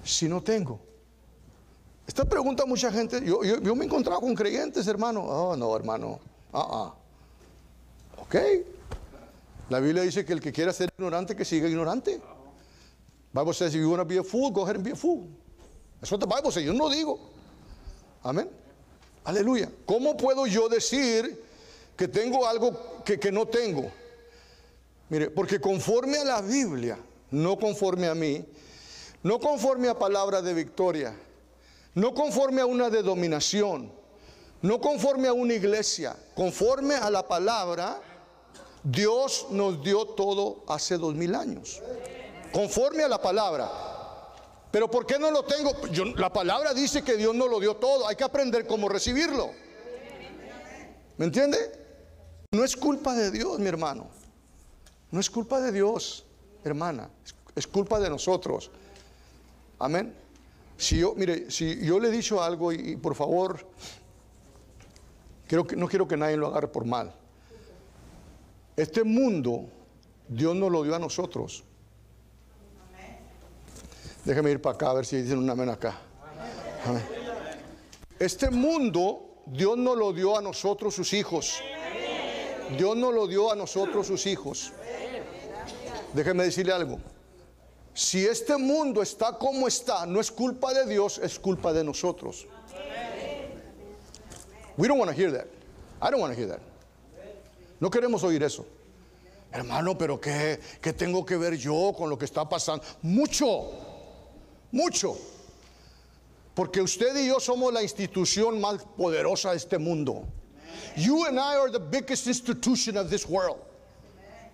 si 0.02 0.26
no 0.26 0.42
tengo? 0.42 0.80
Esta 2.06 2.24
pregunta 2.24 2.64
mucha 2.64 2.90
gente, 2.90 3.22
yo, 3.22 3.40
me 3.76 3.84
he 3.84 3.86
encontrado 3.86 4.22
con 4.22 4.34
creyentes, 4.34 4.86
hermano. 4.86 5.20
Oh, 5.22 5.54
no, 5.54 5.76
hermano. 5.76 6.18
Ah, 6.50 6.66
ah. 6.70 6.94
Ok. 8.22 8.36
La 9.68 9.80
Biblia 9.80 10.02
dice 10.02 10.24
que 10.24 10.32
el 10.32 10.40
que 10.40 10.50
quiera 10.50 10.72
ser 10.72 10.88
ignorante, 10.96 11.36
que 11.36 11.44
siga 11.44 11.68
ignorante. 11.68 12.22
Bible 13.34 13.52
says, 13.52 13.74
if 13.74 13.82
you 13.82 13.90
want 13.90 14.00
to 14.00 14.06
be 14.06 14.16
a 14.16 14.24
fool, 14.24 14.50
go 14.50 14.62
ahead 14.62 14.76
and 14.76 14.84
be 14.84 14.92
a 14.92 14.96
fool. 14.96 15.28
Eso 16.00 16.16
te 16.16 16.24
Bible 16.24 16.50
says, 16.52 16.64
yo 16.64 16.72
no 16.72 16.88
digo. 16.88 17.20
Amén. 18.22 18.48
Aleluya. 19.24 19.70
¿Cómo 19.84 20.16
puedo 20.16 20.46
yo 20.46 20.70
decir 20.70 21.38
que 21.98 22.08
tengo 22.08 22.46
algo 22.46 23.02
que 23.04 23.30
no 23.30 23.44
tengo? 23.44 23.92
Mire, 25.08 25.30
porque 25.30 25.60
conforme 25.60 26.18
a 26.18 26.24
la 26.24 26.40
Biblia, 26.40 26.98
no 27.30 27.58
conforme 27.58 28.08
a 28.08 28.14
mí, 28.14 28.44
no 29.22 29.38
conforme 29.38 29.88
a 29.88 29.98
palabra 29.98 30.42
de 30.42 30.54
victoria, 30.54 31.14
no 31.94 32.14
conforme 32.14 32.60
a 32.60 32.66
una 32.66 32.90
de 32.90 33.02
dominación, 33.02 33.92
No 34.64 34.80
conforme 34.80 35.28
a 35.28 35.34
una 35.34 35.52
iglesia, 35.52 36.16
conforme 36.34 36.94
a 36.94 37.10
la 37.10 37.28
palabra, 37.28 38.00
Dios 38.82 39.48
nos 39.50 39.84
dio 39.84 40.06
todo 40.06 40.64
hace 40.68 40.96
dos 40.96 41.14
mil 41.14 41.34
años. 41.34 41.82
Conforme 42.50 43.02
a 43.02 43.08
la 43.08 43.20
palabra. 43.20 43.70
Pero 44.70 44.90
¿por 44.90 45.04
qué 45.04 45.18
no 45.18 45.30
lo 45.30 45.44
tengo? 45.44 45.72
la 46.16 46.32
palabra 46.32 46.72
dice 46.72 47.04
que 47.04 47.18
Dios 47.18 47.34
no 47.34 47.46
lo 47.46 47.60
dio 47.60 47.76
todo. 47.76 48.08
Hay 48.08 48.16
que 48.16 48.24
aprender 48.24 48.66
cómo 48.66 48.88
recibirlo. 48.88 49.50
¿Me 51.18 51.26
entiende? 51.26 51.58
No 52.52 52.64
es 52.64 52.74
culpa 52.74 53.14
de 53.14 53.30
Dios, 53.30 53.58
mi 53.58 53.68
hermano. 53.68 54.08
No 55.14 55.20
es 55.20 55.30
culpa 55.30 55.60
de 55.60 55.70
Dios, 55.70 56.26
hermana. 56.64 57.08
Es 57.54 57.68
culpa 57.68 58.00
de 58.00 58.10
nosotros. 58.10 58.68
Amén. 59.78 60.12
Si 60.76 60.98
yo, 60.98 61.14
mire, 61.14 61.52
si 61.52 61.86
yo 61.86 62.00
le 62.00 62.08
he 62.08 62.10
dicho 62.10 62.42
algo 62.42 62.72
y, 62.72 62.96
por 62.96 63.14
favor, 63.14 63.64
que, 65.46 65.54
no 65.76 65.86
quiero 65.86 66.08
que 66.08 66.16
nadie 66.16 66.36
lo 66.36 66.48
agarre 66.48 66.66
por 66.66 66.84
mal. 66.84 67.14
Este 68.76 69.04
mundo, 69.04 69.68
Dios 70.26 70.56
nos 70.56 70.72
lo 70.72 70.82
dio 70.82 70.96
a 70.96 70.98
nosotros. 70.98 71.62
Déjeme 74.24 74.50
ir 74.50 74.60
para 74.60 74.74
acá 74.74 74.90
a 74.90 74.94
ver 74.94 75.06
si 75.06 75.22
dicen 75.22 75.38
un 75.38 75.48
amén 75.48 75.68
acá. 75.68 75.96
Este 78.18 78.50
mundo, 78.50 79.44
Dios 79.46 79.78
nos 79.78 79.96
lo 79.96 80.12
dio 80.12 80.36
a 80.36 80.42
nosotros, 80.42 80.92
sus 80.92 81.12
hijos. 81.12 81.62
Dios 82.76 82.96
nos 82.96 83.14
lo 83.14 83.26
dio 83.26 83.52
a 83.52 83.56
nosotros, 83.56 84.06
sus 84.06 84.26
hijos. 84.26 84.72
Déjeme 86.12 86.44
decirle 86.44 86.72
algo. 86.72 86.98
Si 87.92 88.24
este 88.26 88.56
mundo 88.56 89.02
está 89.02 89.38
como 89.38 89.68
está, 89.68 90.06
no 90.06 90.20
es 90.20 90.30
culpa 90.30 90.74
de 90.74 90.86
Dios, 90.86 91.18
es 91.18 91.38
culpa 91.38 91.72
de 91.72 91.84
nosotros. 91.84 92.46
We 94.76 94.88
don't 94.88 94.98
want 94.98 95.10
to 95.10 95.16
hear 95.16 95.30
that. 95.30 95.46
I 96.02 96.10
don't 96.10 96.20
want 96.20 96.34
to 96.34 96.40
hear 96.40 96.48
that. 96.48 96.60
No 97.80 97.90
queremos 97.90 98.24
oír 98.24 98.42
eso. 98.42 98.66
Hermano, 99.52 99.96
pero 99.96 100.20
¿qué, 100.20 100.58
¿qué 100.80 100.92
tengo 100.92 101.24
que 101.24 101.36
ver 101.36 101.56
yo 101.56 101.94
con 101.96 102.10
lo 102.10 102.18
que 102.18 102.24
está 102.24 102.48
pasando? 102.48 102.84
Mucho, 103.02 103.70
mucho. 104.72 105.16
Porque 106.54 106.80
usted 106.80 107.16
y 107.16 107.28
yo 107.28 107.38
somos 107.38 107.72
la 107.72 107.82
institución 107.82 108.60
más 108.60 108.82
poderosa 108.96 109.52
de 109.52 109.58
este 109.58 109.78
mundo. 109.78 110.24
You 110.96 111.26
and 111.26 111.38
I 111.38 111.56
are 111.56 111.70
the 111.70 111.80
biggest 111.80 112.26
institution 112.26 112.96
of 112.96 113.10
this 113.10 113.28
world. 113.28 113.60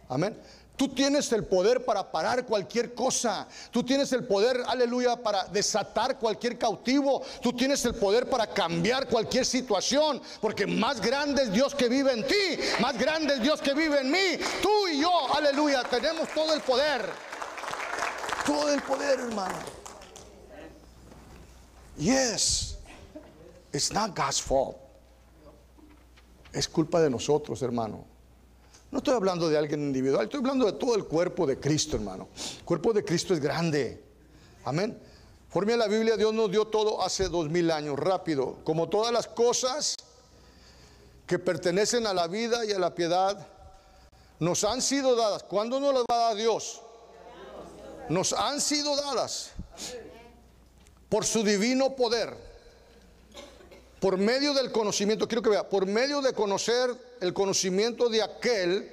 Amén. 0.08 0.34
Tú 0.80 0.88
tienes 0.88 1.30
el 1.32 1.44
poder 1.44 1.84
para 1.84 2.10
parar 2.10 2.46
cualquier 2.46 2.94
cosa. 2.94 3.46
Tú 3.70 3.82
tienes 3.82 4.10
el 4.14 4.24
poder, 4.24 4.62
aleluya, 4.66 5.14
para 5.22 5.44
desatar 5.44 6.18
cualquier 6.18 6.56
cautivo. 6.56 7.22
Tú 7.42 7.52
tienes 7.52 7.84
el 7.84 7.94
poder 7.94 8.30
para 8.30 8.46
cambiar 8.46 9.06
cualquier 9.06 9.44
situación. 9.44 10.22
Porque 10.40 10.66
más 10.66 10.98
grande 11.02 11.42
es 11.42 11.52
Dios 11.52 11.74
que 11.74 11.86
vive 11.90 12.12
en 12.14 12.26
ti. 12.26 12.58
Más 12.80 12.96
grande 12.96 13.34
es 13.34 13.42
Dios 13.42 13.60
que 13.60 13.74
vive 13.74 14.00
en 14.00 14.10
mí. 14.10 14.38
Tú 14.62 14.88
y 14.88 15.02
yo, 15.02 15.34
aleluya, 15.34 15.82
tenemos 15.82 16.30
todo 16.30 16.54
el 16.54 16.62
poder. 16.62 17.04
Todo 18.46 18.72
el 18.72 18.80
poder, 18.80 19.20
hermano. 19.20 19.58
Yes. 21.98 22.78
It's 23.74 23.92
not 23.92 24.16
God's 24.16 24.40
fault. 24.40 24.89
Es 26.52 26.68
culpa 26.68 27.00
de 27.00 27.10
nosotros, 27.10 27.62
hermano. 27.62 28.04
No 28.90 28.98
estoy 28.98 29.14
hablando 29.14 29.48
de 29.48 29.56
alguien 29.56 29.80
individual, 29.82 30.24
estoy 30.24 30.40
hablando 30.40 30.66
de 30.66 30.72
todo 30.72 30.96
el 30.96 31.04
cuerpo 31.04 31.46
de 31.46 31.60
Cristo, 31.60 31.96
hermano. 31.96 32.28
El 32.58 32.64
cuerpo 32.64 32.92
de 32.92 33.04
Cristo 33.04 33.34
es 33.34 33.40
grande. 33.40 34.02
Amén. 34.64 34.98
Forme 35.48 35.76
la 35.76 35.86
Biblia, 35.86 36.16
Dios 36.16 36.34
nos 36.34 36.50
dio 36.50 36.66
todo 36.66 37.02
hace 37.02 37.28
dos 37.28 37.48
mil 37.48 37.70
años, 37.70 37.98
rápido. 37.98 38.58
Como 38.64 38.88
todas 38.88 39.12
las 39.12 39.26
cosas 39.28 39.96
que 41.26 41.38
pertenecen 41.38 42.06
a 42.06 42.14
la 42.14 42.26
vida 42.26 42.64
y 42.64 42.72
a 42.72 42.78
la 42.78 42.94
piedad, 42.94 43.46
nos 44.40 44.64
han 44.64 44.82
sido 44.82 45.14
dadas. 45.14 45.44
¿Cuándo 45.44 45.78
nos 45.78 45.94
las 45.94 46.02
va 46.10 46.14
a 46.14 46.28
dar 46.28 46.36
Dios? 46.36 46.80
Nos 48.08 48.32
han 48.32 48.60
sido 48.60 48.96
dadas 48.96 49.52
por 51.08 51.24
su 51.24 51.44
divino 51.44 51.94
poder, 51.94 52.36
por 54.00 54.16
medio 54.16 54.54
del 54.54 54.72
conocimiento, 54.72 55.28
quiero 55.28 55.42
que 55.42 55.50
vea, 55.50 55.68
por 55.68 55.86
medio 55.86 56.22
de 56.22 56.32
conocer 56.32 56.90
el 57.20 57.34
conocimiento 57.34 58.08
de 58.08 58.22
aquel 58.22 58.90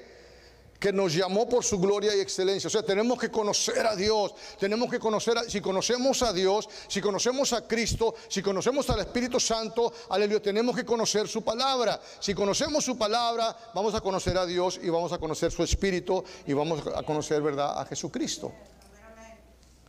que 0.80 0.94
nos 0.94 1.14
llamó 1.14 1.50
por 1.50 1.64
su 1.64 1.80
gloria 1.80 2.16
y 2.16 2.20
excelencia. 2.20 2.68
O 2.68 2.70
sea, 2.70 2.84
tenemos 2.84 3.18
que 3.18 3.32
conocer 3.32 3.88
a 3.88 3.96
Dios, 3.96 4.36
tenemos 4.60 4.92
que 4.92 5.00
conocer, 5.00 5.38
si 5.50 5.62
conocemos 5.62 6.22
a 6.22 6.34
Dios, 6.34 6.70
si 6.88 7.02
conocemos 7.02 7.54
a 7.54 7.68
Cristo, 7.68 8.16
si 8.28 8.42
conocemos 8.42 8.90
al 8.90 9.00
Espíritu 9.00 9.40
Santo, 9.40 9.92
aleluya, 10.10 10.42
tenemos 10.42 10.76
que 10.76 10.86
conocer 10.86 11.28
su 11.28 11.42
palabra. 11.42 12.00
Si 12.20 12.34
conocemos 12.34 12.84
su 12.84 12.98
palabra, 12.98 13.56
vamos 13.74 13.96
a 13.96 14.02
conocer 14.02 14.38
a 14.38 14.46
Dios 14.46 14.80
y 14.84 14.90
vamos 14.90 15.12
a 15.14 15.18
conocer 15.18 15.52
su 15.52 15.64
Espíritu 15.64 16.24
y 16.46 16.54
vamos 16.54 16.84
a 16.96 17.02
conocer, 17.04 17.42
¿verdad?, 17.42 17.80
a 17.80 17.86
Jesucristo. 17.86 18.52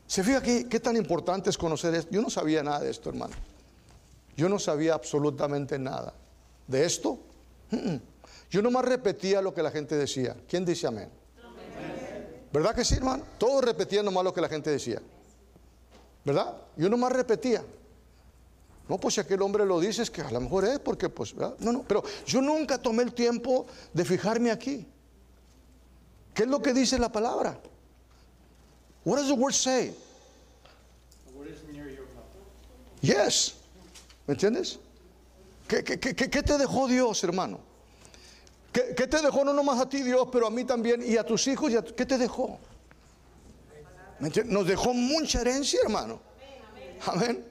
¿Se 0.07 0.25
fija 0.25 0.39
aquí 0.39 0.65
qué 0.71 0.81
tan 0.81 0.97
importante 0.97 1.51
es 1.51 1.59
conocer 1.59 1.95
esto? 1.95 2.13
Yo 2.13 2.23
no 2.23 2.31
sabía 2.31 2.63
nada 2.63 2.81
de 2.81 2.91
esto, 2.91 3.11
hermano. 3.11 3.35
Yo 4.39 4.49
no 4.49 4.61
sabía 4.61 4.95
absolutamente 4.95 5.81
nada 5.81 6.15
de 6.69 6.85
esto. 6.85 7.19
Yo 8.49 8.63
nomás 8.63 8.85
repetía 8.85 9.43
lo 9.43 9.53
que 9.53 9.65
la 9.65 9.73
gente 9.73 9.97
decía. 9.97 10.37
¿Quién 10.49 10.65
dice 10.65 10.87
amén? 10.87 11.11
¿Verdad 12.53 12.73
que 12.73 12.85
sí, 12.85 12.95
hermano? 12.95 13.25
Todos 13.37 13.65
repetían 13.65 14.05
nomás 14.05 14.23
lo 14.23 14.33
que 14.33 14.41
la 14.41 14.49
gente 14.49 14.71
decía. 14.71 15.03
¿Verdad? 16.25 16.57
Yo 16.77 16.89
nomás 16.89 17.11
repetía. 17.11 17.65
No, 18.89 18.97
pues 18.97 19.15
si 19.15 19.21
aquel 19.21 19.43
hombre 19.43 19.67
lo 19.67 19.81
dice 19.81 20.03
es 20.03 20.11
que 20.11 20.23
a 20.23 20.31
lo 20.31 20.41
mejor 20.41 20.67
es 20.67 20.79
porque 20.79 21.09
pues, 21.09 21.35
¿verdad? 21.35 21.57
no, 21.59 21.73
no, 21.73 21.83
pero 21.83 22.05
yo 22.25 22.41
nunca 22.41 22.79
tomé 22.79 23.03
el 23.03 23.13
tiempo 23.15 23.67
de 23.93 24.05
fijarme 24.05 24.53
aquí. 24.53 24.87
¿Qué 26.33 26.45
es 26.45 26.49
lo 26.49 26.63
que 26.63 26.73
dice 26.73 26.97
la 26.97 27.11
palabra? 27.11 27.59
What 29.05 29.19
does 29.19 29.27
the 29.27 29.35
word 29.35 29.53
say? 29.53 29.97
Yes. 33.01 33.58
¿Me 34.29 34.35
entiendes? 34.35 34.79
¿Qué, 35.67 35.83
te 35.83 36.59
dejó 36.59 36.87
Dios, 36.87 37.25
hermano? 37.25 37.61
¿Qué, 38.71 39.07
te 39.07 39.23
dejó 39.23 39.43
no 39.43 39.55
nomás 39.55 39.81
a 39.81 39.89
ti 39.89 40.03
Dios, 40.03 40.29
pero 40.31 40.47
a 40.47 40.51
mí 40.51 40.65
también 40.65 41.03
y 41.03 41.17
a 41.17 41.25
tus 41.25 41.47
hijos? 41.47 41.73
Y 41.73 41.95
¿Qué 41.95 42.05
te 42.05 42.19
dejó? 42.19 42.59
Nos 44.45 44.67
dejó 44.67 44.93
mucha 44.93 45.41
herencia, 45.41 45.81
hermano. 45.83 46.21
Amén. 47.07 47.43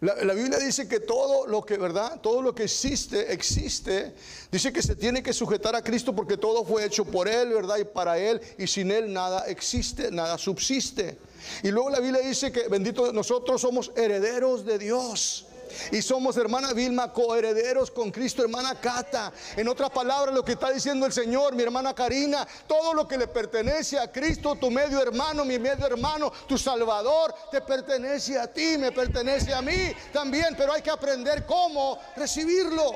La, 0.00 0.14
la, 0.24 0.32
Biblia 0.32 0.58
dice 0.58 0.88
que 0.88 1.00
todo 1.00 1.46
lo 1.46 1.62
que, 1.62 1.76
¿verdad? 1.76 2.18
Todo 2.22 2.40
lo 2.40 2.54
que 2.54 2.64
existe, 2.64 3.30
existe. 3.32 4.14
Dice 4.50 4.72
que 4.72 4.80
se 4.82 4.96
tiene 4.96 5.22
que 5.22 5.34
sujetar 5.34 5.76
a 5.76 5.82
Cristo 5.82 6.14
porque 6.14 6.38
todo 6.38 6.64
fue 6.64 6.86
hecho 6.86 7.04
por 7.04 7.28
Él, 7.28 7.50
¿verdad? 7.50 7.76
Y 7.76 7.84
para 7.84 8.18
Él. 8.18 8.40
Y 8.56 8.66
sin 8.66 8.90
Él 8.90 9.12
nada 9.12 9.44
existe, 9.46 10.10
nada 10.10 10.38
subsiste. 10.38 11.18
Y 11.62 11.70
luego 11.70 11.90
la 11.90 12.00
Biblia 12.00 12.22
dice 12.22 12.50
que, 12.50 12.68
bendito, 12.68 13.12
nosotros 13.12 13.60
somos 13.60 13.92
herederos 13.94 14.64
de 14.64 14.78
Dios. 14.78 15.48
Y 15.92 16.02
somos, 16.02 16.36
hermana 16.36 16.72
Vilma, 16.72 17.12
coherederos 17.12 17.90
con 17.90 18.10
Cristo, 18.10 18.42
hermana 18.42 18.80
Cata. 18.80 19.32
En 19.56 19.68
otras 19.68 19.90
palabras, 19.90 20.34
lo 20.34 20.44
que 20.44 20.52
está 20.52 20.70
diciendo 20.70 21.06
el 21.06 21.12
Señor, 21.12 21.54
mi 21.54 21.62
hermana 21.62 21.94
Karina, 21.94 22.46
todo 22.66 22.94
lo 22.94 23.06
que 23.06 23.18
le 23.18 23.26
pertenece 23.26 23.98
a 23.98 24.10
Cristo, 24.10 24.56
tu 24.56 24.70
medio 24.70 25.00
hermano, 25.00 25.44
mi 25.44 25.58
medio 25.58 25.86
hermano, 25.86 26.32
tu 26.46 26.58
Salvador, 26.58 27.34
te 27.50 27.60
pertenece 27.60 28.38
a 28.38 28.46
ti, 28.46 28.76
me 28.78 28.92
pertenece 28.92 29.52
a 29.52 29.62
mí 29.62 29.92
también, 30.12 30.54
pero 30.56 30.72
hay 30.72 30.82
que 30.82 30.90
aprender 30.90 31.44
cómo 31.46 31.98
recibirlo. 32.16 32.92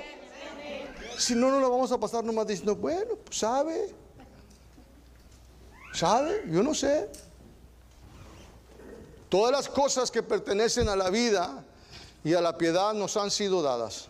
Si 1.19 1.35
no, 1.35 1.51
no 1.51 1.59
lo 1.61 1.71
vamos 1.71 1.91
a 1.91 1.99
pasar 1.99 2.23
nomás 2.23 2.47
diciendo, 2.47 2.77
bueno, 2.77 3.17
pues 3.25 3.39
sabe, 3.39 3.95
sabe, 5.93 6.45
yo 6.49 6.63
no 6.63 6.75
sé. 6.75 7.11
Todas 9.29 9.53
las 9.53 9.69
cosas 9.69 10.11
que 10.11 10.23
pertenecen 10.23 10.89
a 10.89 10.97
la 10.97 11.11
vida 11.11 11.65
y 12.25 12.35
a 12.35 12.41
la 12.41 12.59
piedad 12.59 12.95
nos 12.95 13.17
han 13.17 13.31
sido 13.31 13.63
dadas. 13.63 14.09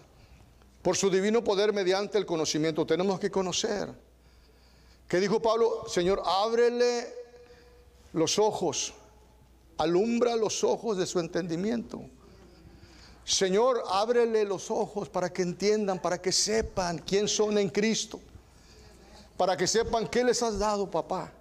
Por 0.82 0.96
su 0.96 1.10
divino 1.10 1.44
poder 1.44 1.72
mediante 1.72 2.18
el 2.18 2.26
conocimiento. 2.26 2.86
Tenemos 2.86 3.20
que 3.20 3.30
conocer. 3.30 3.92
¿Qué 5.08 5.18
dijo 5.20 5.40
Pablo? 5.40 5.84
Señor, 5.88 6.22
ábrele 6.24 7.14
los 8.12 8.38
ojos, 8.38 8.94
alumbra 9.76 10.36
los 10.36 10.64
ojos 10.64 10.96
de 10.96 11.06
su 11.06 11.18
entendimiento. 11.20 12.00
Señor, 13.24 13.82
ábrele 13.90 14.44
los 14.44 14.70
ojos 14.70 15.08
para 15.08 15.30
que 15.30 15.42
entiendan, 15.42 16.00
para 16.00 16.20
que 16.20 16.32
sepan 16.32 16.98
quién 16.98 17.28
son 17.28 17.58
en 17.58 17.68
Cristo. 17.68 18.20
Para 19.36 19.56
que 19.56 19.66
sepan 19.66 20.08
qué 20.08 20.24
les 20.24 20.42
has 20.42 20.58
dado, 20.58 20.90
papá. 20.90 21.32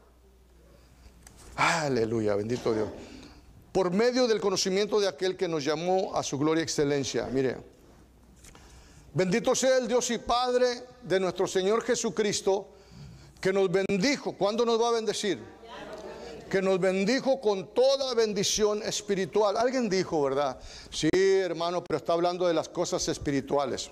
Aleluya, 1.55 2.35
bendito 2.35 2.73
Dios 2.73 2.89
por 3.77 3.91
medio 3.91 4.25
del 4.27 4.41
conocimiento 4.41 4.99
de 4.99 5.07
aquel 5.07 5.37
que 5.37 5.47
nos 5.47 5.63
llamó 5.63 6.15
a 6.15 6.23
su 6.23 6.39
gloria 6.39 6.61
y 6.61 6.63
excelencia. 6.63 7.27
Mire, 7.31 7.57
bendito 9.13 9.53
sea 9.53 9.77
el 9.77 9.87
Dios 9.87 10.09
y 10.09 10.17
Padre 10.17 10.81
de 11.03 11.19
nuestro 11.19 11.45
Señor 11.45 11.83
Jesucristo, 11.83 12.69
que 13.39 13.53
nos 13.53 13.69
bendijo. 13.71 14.33
¿Cuándo 14.33 14.65
nos 14.65 14.81
va 14.81 14.87
a 14.87 14.91
bendecir? 14.93 15.39
Que 16.49 16.59
nos 16.59 16.79
bendijo 16.79 17.39
con 17.39 17.71
toda 17.75 18.15
bendición 18.15 18.81
espiritual. 18.81 19.55
Alguien 19.55 19.87
dijo, 19.87 20.23
¿verdad? 20.23 20.59
Sí, 20.89 21.09
hermano, 21.13 21.83
pero 21.83 21.97
está 21.97 22.13
hablando 22.13 22.47
de 22.47 22.55
las 22.55 22.69
cosas 22.69 23.07
espirituales. 23.07 23.91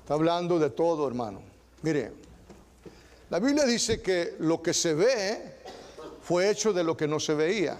Está 0.00 0.14
hablando 0.14 0.58
de 0.58 0.70
todo, 0.70 1.06
hermano. 1.06 1.40
Mire, 1.82 2.12
la 3.30 3.38
Biblia 3.38 3.64
dice 3.64 4.02
que 4.02 4.34
lo 4.40 4.60
que 4.60 4.74
se 4.74 4.92
ve 4.92 5.54
fue 6.20 6.50
hecho 6.50 6.72
de 6.72 6.82
lo 6.82 6.96
que 6.96 7.06
no 7.06 7.20
se 7.20 7.34
veía. 7.34 7.78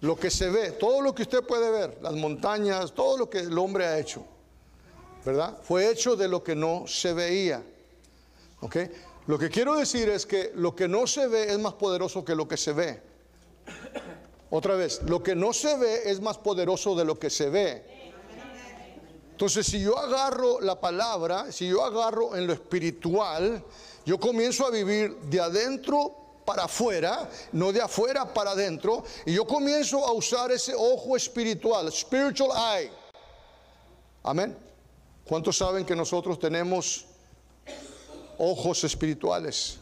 Lo 0.00 0.16
que 0.16 0.30
se 0.30 0.48
ve, 0.48 0.72
todo 0.72 1.02
lo 1.02 1.14
que 1.14 1.22
usted 1.22 1.42
puede 1.42 1.70
ver, 1.70 1.98
las 2.00 2.14
montañas, 2.14 2.92
todo 2.92 3.18
lo 3.18 3.28
que 3.28 3.40
el 3.40 3.58
hombre 3.58 3.86
ha 3.86 3.98
hecho, 3.98 4.24
¿verdad? 5.24 5.58
Fue 5.62 5.90
hecho 5.90 6.16
de 6.16 6.26
lo 6.26 6.42
que 6.42 6.54
no 6.54 6.86
se 6.86 7.12
veía. 7.12 7.62
¿Ok? 8.60 8.76
Lo 9.26 9.38
que 9.38 9.50
quiero 9.50 9.76
decir 9.76 10.08
es 10.08 10.26
que 10.26 10.52
lo 10.54 10.74
que 10.74 10.88
no 10.88 11.06
se 11.06 11.28
ve 11.28 11.52
es 11.52 11.58
más 11.58 11.74
poderoso 11.74 12.24
que 12.24 12.34
lo 12.34 12.48
que 12.48 12.56
se 12.56 12.72
ve. 12.72 13.02
Otra 14.50 14.74
vez, 14.74 15.02
lo 15.02 15.22
que 15.22 15.36
no 15.36 15.52
se 15.52 15.76
ve 15.76 16.10
es 16.10 16.20
más 16.20 16.38
poderoso 16.38 16.96
de 16.96 17.04
lo 17.04 17.18
que 17.18 17.30
se 17.30 17.48
ve. 17.48 17.84
Entonces, 19.30 19.66
si 19.66 19.80
yo 19.80 19.96
agarro 19.96 20.60
la 20.60 20.80
palabra, 20.80 21.52
si 21.52 21.68
yo 21.68 21.84
agarro 21.84 22.36
en 22.36 22.46
lo 22.46 22.52
espiritual, 22.52 23.62
yo 24.04 24.18
comienzo 24.18 24.66
a 24.66 24.70
vivir 24.70 25.16
de 25.16 25.40
adentro 25.40 26.19
para 26.50 26.64
afuera, 26.64 27.30
no 27.52 27.70
de 27.70 27.80
afuera 27.80 28.34
para 28.34 28.50
adentro, 28.50 29.04
y 29.24 29.34
yo 29.34 29.46
comienzo 29.46 30.04
a 30.04 30.10
usar 30.10 30.50
ese 30.50 30.74
ojo 30.74 31.16
espiritual, 31.16 31.92
spiritual 31.92 32.50
eye. 32.76 32.90
Amén. 34.24 34.58
¿Cuántos 35.24 35.56
saben 35.56 35.86
que 35.86 35.94
nosotros 35.94 36.40
tenemos 36.40 37.04
ojos 38.36 38.82
espirituales? 38.82 39.78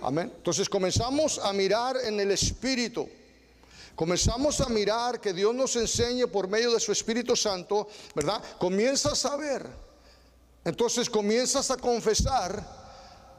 Amén. 0.00 0.32
Entonces 0.34 0.66
comenzamos 0.66 1.38
a 1.38 1.52
mirar 1.52 1.98
en 2.02 2.18
el 2.20 2.30
espíritu. 2.30 3.06
Comenzamos 3.94 4.62
a 4.62 4.70
mirar 4.70 5.20
que 5.20 5.34
Dios 5.34 5.54
nos 5.54 5.76
enseñe 5.76 6.26
por 6.26 6.48
medio 6.48 6.72
de 6.72 6.80
su 6.80 6.90
Espíritu 6.90 7.36
Santo, 7.36 7.86
¿verdad? 8.14 8.42
Comienzas 8.58 9.26
a 9.26 9.36
ver. 9.36 9.66
Entonces 10.64 11.10
comienzas 11.10 11.70
a 11.70 11.76
confesar 11.76 12.83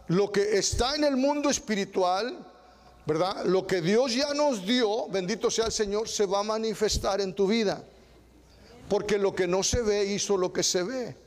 lo 0.08 0.32
que 0.32 0.58
está 0.58 0.96
en 0.96 1.04
el 1.04 1.18
mundo 1.18 1.50
espiritual, 1.50 2.38
¿verdad? 3.06 3.46
Lo 3.46 3.66
que 3.66 3.82
Dios 3.82 4.14
ya 4.14 4.34
nos 4.34 4.66
dio, 4.66 5.08
bendito 5.10 5.50
sea 5.50 5.66
el 5.66 5.72
Señor, 5.72 6.08
se 6.08 6.26
va 6.26 6.40
a 6.40 6.44
manifestar 6.44 7.22
en 7.22 7.34
tu 7.34 7.48
vida. 7.48 7.84
Porque 8.88 9.18
lo 9.18 9.34
que 9.34 9.48
no 9.48 9.64
se 9.64 9.82
ve 9.82 10.06
hizo 10.06 10.38
lo 10.38 10.54
que 10.54 10.62
se 10.62 10.84
ve. 10.84 11.18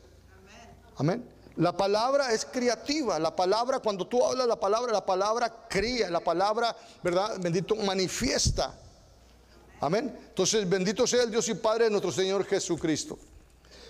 Amén. 0.97 1.29
La 1.57 1.77
palabra 1.77 2.33
es 2.33 2.45
creativa. 2.45 3.19
La 3.19 3.35
palabra, 3.35 3.81
cuando 3.81 4.07
tú 4.07 4.25
hablas 4.25 4.47
la 4.47 4.61
palabra, 4.61 4.93
la 4.93 5.05
palabra 5.05 5.67
cría. 5.69 6.09
La 6.09 6.21
palabra, 6.21 6.77
¿verdad? 7.03 7.37
Bendito, 7.41 7.75
manifiesta. 7.75 8.79
Amén. 9.81 10.17
Entonces, 10.29 10.69
bendito 10.69 11.05
sea 11.05 11.25
el 11.25 11.33
Dios 11.33 11.49
y 11.49 11.55
Padre 11.55 11.85
de 11.85 11.91
nuestro 11.91 12.13
Señor 12.13 12.45
Jesucristo 12.45 13.19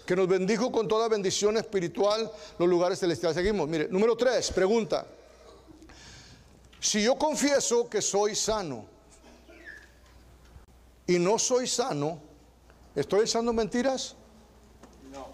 que 0.08 0.16
nos 0.16 0.26
bendijo 0.26 0.72
con 0.72 0.88
toda 0.88 1.06
bendición 1.06 1.58
espiritual 1.58 2.32
los 2.58 2.66
lugares 2.66 2.98
celestiales. 2.98 3.36
Seguimos, 3.36 3.68
mire, 3.68 3.88
número 3.88 4.16
tres, 4.16 4.50
pregunta. 4.50 5.06
Si 6.80 7.02
yo 7.02 7.16
confieso 7.16 7.90
que 7.90 8.00
soy 8.00 8.34
sano 8.34 8.86
y 11.06 11.18
no 11.18 11.38
soy 11.38 11.66
sano, 11.66 12.18
¿estoy 12.94 13.24
echando 13.24 13.52
mentiras? 13.52 14.14
No. 15.12 15.26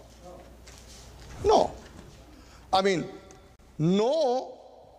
No. 1.45 1.71
I 2.77 2.83
mean, 2.83 3.09
no 3.77 4.49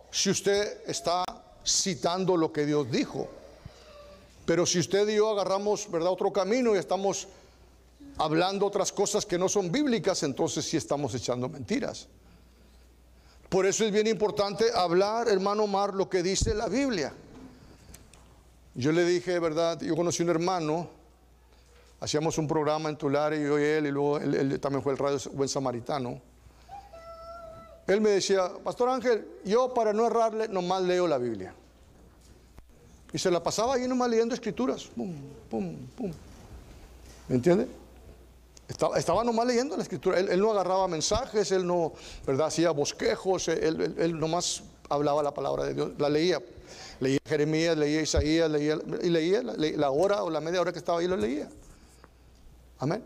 si 0.09 0.31
usted 0.31 0.89
está 0.89 1.23
citando 1.63 2.35
lo 2.35 2.51
que 2.51 2.65
Dios 2.65 2.89
dijo. 2.89 3.27
Pero 4.43 4.65
si 4.65 4.79
usted 4.79 5.07
y 5.07 5.17
yo 5.17 5.29
agarramos, 5.29 5.91
¿verdad?, 5.91 6.09
otro 6.09 6.33
camino 6.33 6.73
y 6.73 6.79
estamos 6.79 7.27
hablando 8.17 8.65
otras 8.65 8.91
cosas 8.91 9.25
que 9.25 9.37
no 9.37 9.47
son 9.47 9.71
bíblicas, 9.71 10.23
entonces 10.23 10.65
sí 10.65 10.77
estamos 10.77 11.13
echando 11.13 11.49
mentiras. 11.49 12.07
Por 13.49 13.65
eso 13.65 13.85
es 13.85 13.91
bien 13.91 14.07
importante 14.07 14.65
hablar, 14.73 15.29
hermano 15.29 15.63
Omar, 15.63 15.93
lo 15.93 16.09
que 16.09 16.21
dice 16.21 16.53
la 16.53 16.67
Biblia. 16.67 17.13
Yo 18.75 18.91
le 18.91 19.05
dije, 19.05 19.39
¿verdad? 19.39 19.79
Yo 19.81 19.95
conocí 19.95 20.21
un 20.21 20.29
hermano, 20.29 20.89
hacíamos 21.99 22.37
un 22.37 22.47
programa 22.47 22.89
en 22.89 22.97
Tulare, 22.97 23.41
yo 23.41 23.57
y 23.57 23.63
él, 23.63 23.87
y 23.87 23.91
luego 23.91 24.17
él, 24.19 24.59
también 24.59 24.83
fue 24.83 24.91
el 24.91 24.97
radio 24.97 25.17
Buen 25.31 25.49
Samaritano. 25.49 26.21
Él 27.87 28.01
me 28.01 28.09
decía, 28.09 28.51
Pastor 28.63 28.89
Ángel, 28.89 29.25
yo 29.45 29.73
para 29.73 29.93
no 29.93 30.05
errarle, 30.05 30.49
nomás 30.49 30.83
leo 30.83 31.07
la 31.07 31.17
Biblia. 31.17 31.53
Y 33.13 33.17
se 33.17 33.31
la 33.31 33.41
pasaba 33.41 33.75
ahí 33.75 33.87
nomás 33.87 34.09
leyendo 34.09 34.35
escrituras. 34.35 34.83
Pum, 34.93 35.15
pum, 35.49 35.75
pum. 35.95 36.11
¿Me 37.29 37.35
entiende? 37.35 37.67
Estaba, 38.67 39.23
nomás 39.23 39.47
leyendo 39.47 39.77
la 39.77 39.83
escritura. 39.83 40.19
Él, 40.19 40.39
no 40.39 40.51
agarraba 40.51 40.87
mensajes, 40.87 41.51
él 41.51 41.65
no, 41.65 41.93
¿verdad? 42.25 42.47
Hacía 42.47 42.71
bosquejos, 42.71 43.47
él, 43.47 44.19
nomás 44.19 44.63
hablaba 44.89 45.23
la 45.23 45.33
palabra 45.33 45.63
de 45.63 45.73
Dios, 45.73 45.91
la 45.97 46.09
leía. 46.09 46.41
Leía 46.99 47.19
Jeremías, 47.25 47.77
leía 47.77 48.01
Isaías, 48.01 48.49
leía, 48.49 48.77
y 49.01 49.09
leía 49.09 49.41
la, 49.41 49.91
hora 49.91 50.23
o 50.23 50.29
la 50.29 50.41
media 50.41 50.59
hora 50.59 50.73
que 50.73 50.79
estaba 50.79 50.99
ahí, 50.99 51.07
lo 51.07 51.15
leía. 51.15 51.47
Amén. 52.79 53.03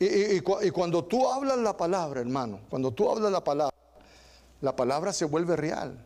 Y, 0.00 0.40
cuando 0.40 1.04
tú 1.04 1.28
hablas 1.28 1.58
la 1.58 1.76
palabra, 1.76 2.20
hermano, 2.20 2.60
cuando 2.68 2.90
tú 2.90 3.10
hablas 3.10 3.30
la 3.30 3.42
palabra, 3.42 3.74
la 4.60 4.74
palabra 4.74 5.12
se 5.12 5.24
vuelve 5.24 5.56
real. 5.56 6.04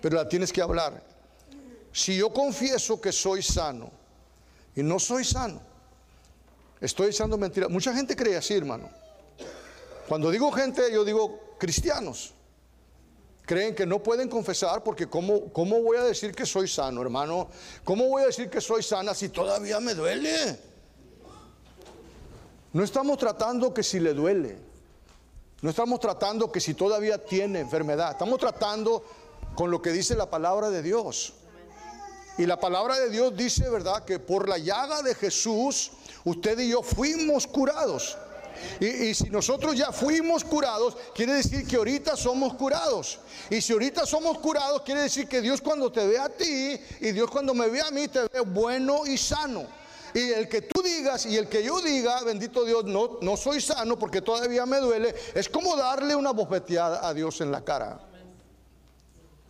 Pero 0.00 0.16
la 0.16 0.28
tienes 0.28 0.52
que 0.52 0.62
hablar. 0.62 1.02
Si 1.92 2.16
yo 2.16 2.32
confieso 2.32 3.00
que 3.00 3.12
soy 3.12 3.42
sano 3.42 3.90
y 4.74 4.82
no 4.82 4.98
soy 4.98 5.24
sano, 5.24 5.60
Estoy 6.80 7.08
echando 7.08 7.36
mentiras. 7.36 7.68
Mucha 7.70 7.94
gente 7.94 8.16
cree 8.16 8.36
así, 8.36 8.54
hermano. 8.54 8.88
Cuando 10.08 10.30
digo 10.30 10.50
gente, 10.50 10.90
yo 10.92 11.04
digo 11.04 11.56
cristianos. 11.58 12.32
Creen 13.44 13.74
que 13.74 13.84
no 13.84 14.02
pueden 14.02 14.28
confesar 14.28 14.82
porque 14.82 15.08
¿cómo, 15.08 15.52
¿cómo 15.52 15.82
voy 15.82 15.98
a 15.98 16.04
decir 16.04 16.34
que 16.34 16.46
soy 16.46 16.68
sano, 16.68 17.02
hermano? 17.02 17.48
¿Cómo 17.84 18.06
voy 18.06 18.22
a 18.22 18.26
decir 18.26 18.48
que 18.48 18.60
soy 18.60 18.82
sana 18.82 19.12
si 19.12 19.28
todavía 19.28 19.80
me 19.80 19.94
duele? 19.94 20.58
No 22.72 22.84
estamos 22.84 23.18
tratando 23.18 23.74
que 23.74 23.82
si 23.82 23.98
le 23.98 24.14
duele. 24.14 24.56
No 25.62 25.70
estamos 25.70 26.00
tratando 26.00 26.50
que 26.50 26.60
si 26.60 26.74
todavía 26.74 27.22
tiene 27.22 27.60
enfermedad. 27.60 28.12
Estamos 28.12 28.38
tratando 28.38 29.04
con 29.54 29.70
lo 29.70 29.82
que 29.82 29.90
dice 29.90 30.14
la 30.14 30.30
palabra 30.30 30.70
de 30.70 30.82
Dios. 30.82 31.34
Y 32.38 32.46
la 32.46 32.58
palabra 32.58 32.98
de 32.98 33.10
Dios 33.10 33.36
dice, 33.36 33.68
¿verdad? 33.68 34.04
Que 34.04 34.18
por 34.18 34.48
la 34.48 34.56
llaga 34.56 35.02
de 35.02 35.14
Jesús 35.14 35.90
Usted 36.24 36.58
y 36.58 36.70
yo 36.70 36.82
fuimos 36.82 37.46
curados. 37.46 38.16
Y, 38.78 39.14
si 39.14 39.30
nosotros 39.30 39.76
ya 39.76 39.92
fuimos 39.92 40.44
curados, 40.44 40.96
quiere 41.14 41.34
decir 41.34 41.66
que 41.66 41.76
ahorita 41.76 42.16
somos 42.16 42.54
curados. 42.54 43.18
Y 43.48 43.60
si 43.60 43.72
ahorita 43.72 44.06
somos 44.06 44.38
curados, 44.38 44.82
quiere 44.82 45.02
decir 45.02 45.28
que 45.28 45.40
Dios 45.40 45.60
cuando 45.60 45.90
te 45.90 46.06
ve 46.06 46.18
a 46.18 46.28
ti 46.28 46.78
y 47.00 47.12
Dios 47.12 47.30
cuando 47.30 47.54
me 47.54 47.68
ve 47.68 47.80
a 47.80 47.90
mí, 47.90 48.08
te 48.08 48.20
ve 48.22 48.40
bueno 48.40 49.06
y 49.06 49.16
sano. 49.16 49.66
Y 50.12 50.30
el 50.30 50.48
que 50.48 50.62
tú 50.62 50.82
digas 50.82 51.24
y 51.26 51.36
el 51.36 51.48
que 51.48 51.62
yo 51.62 51.80
diga, 51.80 52.22
bendito 52.22 52.64
Dios, 52.64 52.84
no, 52.84 53.18
no 53.22 53.36
soy 53.36 53.60
sano 53.60 53.98
porque 53.98 54.20
todavía 54.20 54.66
me 54.66 54.78
duele, 54.78 55.14
es 55.34 55.48
como 55.48 55.76
darle 55.76 56.16
una 56.16 56.32
bofeteada 56.32 57.06
a 57.06 57.14
Dios 57.14 57.40
en 57.40 57.52
la 57.52 57.62
cara. 57.62 58.00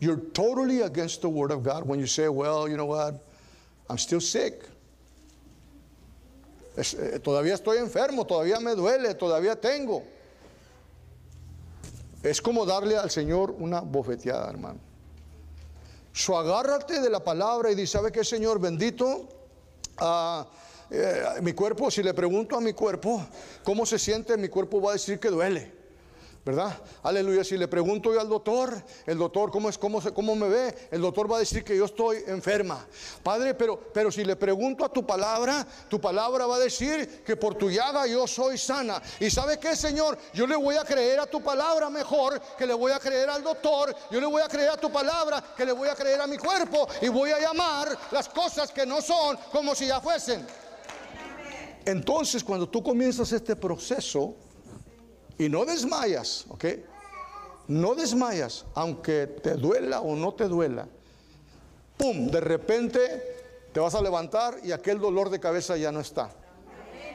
You're 0.01 0.21
totally 0.33 0.81
against 0.81 1.21
the 1.21 1.29
word 1.29 1.51
of 1.51 1.63
God 1.63 1.87
when 1.87 2.01
you 2.01 2.07
say, 2.07 2.29
well, 2.29 2.67
you 2.67 2.77
know 2.77 2.87
what, 2.87 3.23
I'm 3.89 3.99
still 3.99 4.21
sick. 4.21 4.65
Eh, 6.77 7.19
todavía 7.23 7.55
estoy 7.55 7.79
enfermo, 7.79 8.27
todavía 8.27 8.61
me 8.61 8.75
duele, 8.75 9.15
todavía 9.15 9.61
tengo. 9.61 10.03
Es 12.23 12.41
como 12.41 12.67
darle 12.67 12.97
al 12.97 13.11
Señor 13.11 13.51
una 13.59 13.81
bofeteada, 13.81 14.49
hermano. 14.51 14.79
So 16.13 16.39
agárrate 16.39 17.01
de 17.01 17.09
la 17.09 17.23
palabra 17.23 17.71
y 17.71 17.75
dice, 17.75 17.93
¿sabe 17.93 18.13
qué, 18.13 18.25
Señor 18.25 18.61
bendito? 18.61 19.29
Ah, 19.99 20.47
eh, 20.91 21.25
mi 21.43 21.53
cuerpo, 21.53 21.91
si 21.91 22.03
le 22.03 22.13
pregunto 22.15 22.57
a 22.57 22.61
mi 22.61 22.73
cuerpo 22.73 23.25
cómo 23.65 23.87
se 23.87 23.99
siente, 23.99 24.37
mi 24.37 24.49
cuerpo 24.49 24.81
va 24.81 24.91
a 24.91 24.93
decir 24.95 25.19
que 25.19 25.29
duele. 25.29 25.80
¿Verdad? 26.45 26.79
Aleluya. 27.03 27.45
Si 27.45 27.57
le 27.57 27.69
pregunto 27.69 28.13
yo 28.13 28.21
al 28.21 28.29
doctor, 28.29 28.83
el 29.07 29.19
doctor, 29.19 29.51
¿cómo, 29.51 29.69
es, 29.69 29.77
cómo, 29.77 30.01
cómo 30.15 30.35
me 30.35 30.49
ve? 30.49 30.89
El 30.91 31.03
doctor 31.03 31.31
va 31.31 31.37
a 31.37 31.41
decir 31.41 31.63
que 31.63 31.77
yo 31.77 31.85
estoy 31.85 32.19
enferma. 32.27 32.87
Padre, 33.23 33.55
pero, 33.55 33.79
pero 33.93 34.11
si 34.11 34.25
le 34.25 34.37
pregunto 34.37 34.85
a 34.85 34.89
tu 34.89 35.05
palabra, 35.05 35.67
tu 35.89 36.01
palabra 36.01 36.47
va 36.47 36.57
a 36.57 36.61
decir 36.61 37.23
que 37.25 37.37
por 37.37 37.55
tu 37.57 37.71
llaga 37.71 38.07
yo 38.07 38.27
soy 38.27 38.57
sana. 38.57 39.03
¿Y 39.19 39.31
sabe 39.31 39.59
qué, 39.59 39.77
Señor? 39.77 40.17
Yo 40.33 40.47
le 40.47 40.57
voy 40.57 40.77
a 40.77 40.85
creer 40.85 41.21
a 41.21 41.27
tu 41.27 41.43
palabra 41.43 41.91
mejor 41.91 42.41
que 42.57 42.67
le 42.67 42.75
voy 42.75 42.93
a 42.93 42.99
creer 42.99 43.29
al 43.29 43.43
doctor. 43.43 43.95
Yo 44.11 44.21
le 44.21 44.27
voy 44.27 44.41
a 44.43 44.49
creer 44.49 44.71
a 44.71 44.77
tu 44.77 44.91
palabra 44.91 45.45
que 45.57 45.67
le 45.67 45.73
voy 45.73 45.89
a 45.89 45.95
creer 45.95 46.21
a 46.21 46.27
mi 46.27 46.39
cuerpo. 46.39 46.89
Y 47.03 47.09
voy 47.09 47.33
a 47.33 47.39
llamar 47.39 47.97
las 48.11 48.29
cosas 48.29 48.71
que 48.71 48.87
no 48.87 49.03
son 49.03 49.37
como 49.53 49.75
si 49.75 49.87
ya 49.87 50.01
fuesen. 50.01 50.47
Entonces, 51.85 52.45
cuando 52.45 52.69
tú 52.69 52.83
comienzas 52.83 53.33
este 53.33 53.57
proceso, 53.57 54.37
y 55.41 55.49
no 55.49 55.65
desmayas, 55.65 56.45
¿ok? 56.51 56.67
No 57.69 57.95
desmayas, 57.95 58.67
aunque 58.75 59.27
te 59.27 59.55
duela 59.55 60.03
o 60.03 60.15
no 60.15 60.35
te 60.35 60.45
duela. 60.45 60.87
¡Pum! 61.97 62.27
De 62.27 62.41
repente 62.43 63.01
te 63.73 63.81
vas 63.81 63.95
a 63.95 64.03
levantar 64.03 64.59
y 64.63 64.73
aquel 64.73 64.99
dolor 64.99 65.31
de 65.31 65.41
cabeza 65.41 65.79
ya 65.79 65.91
no 65.91 66.01
está. 66.01 66.31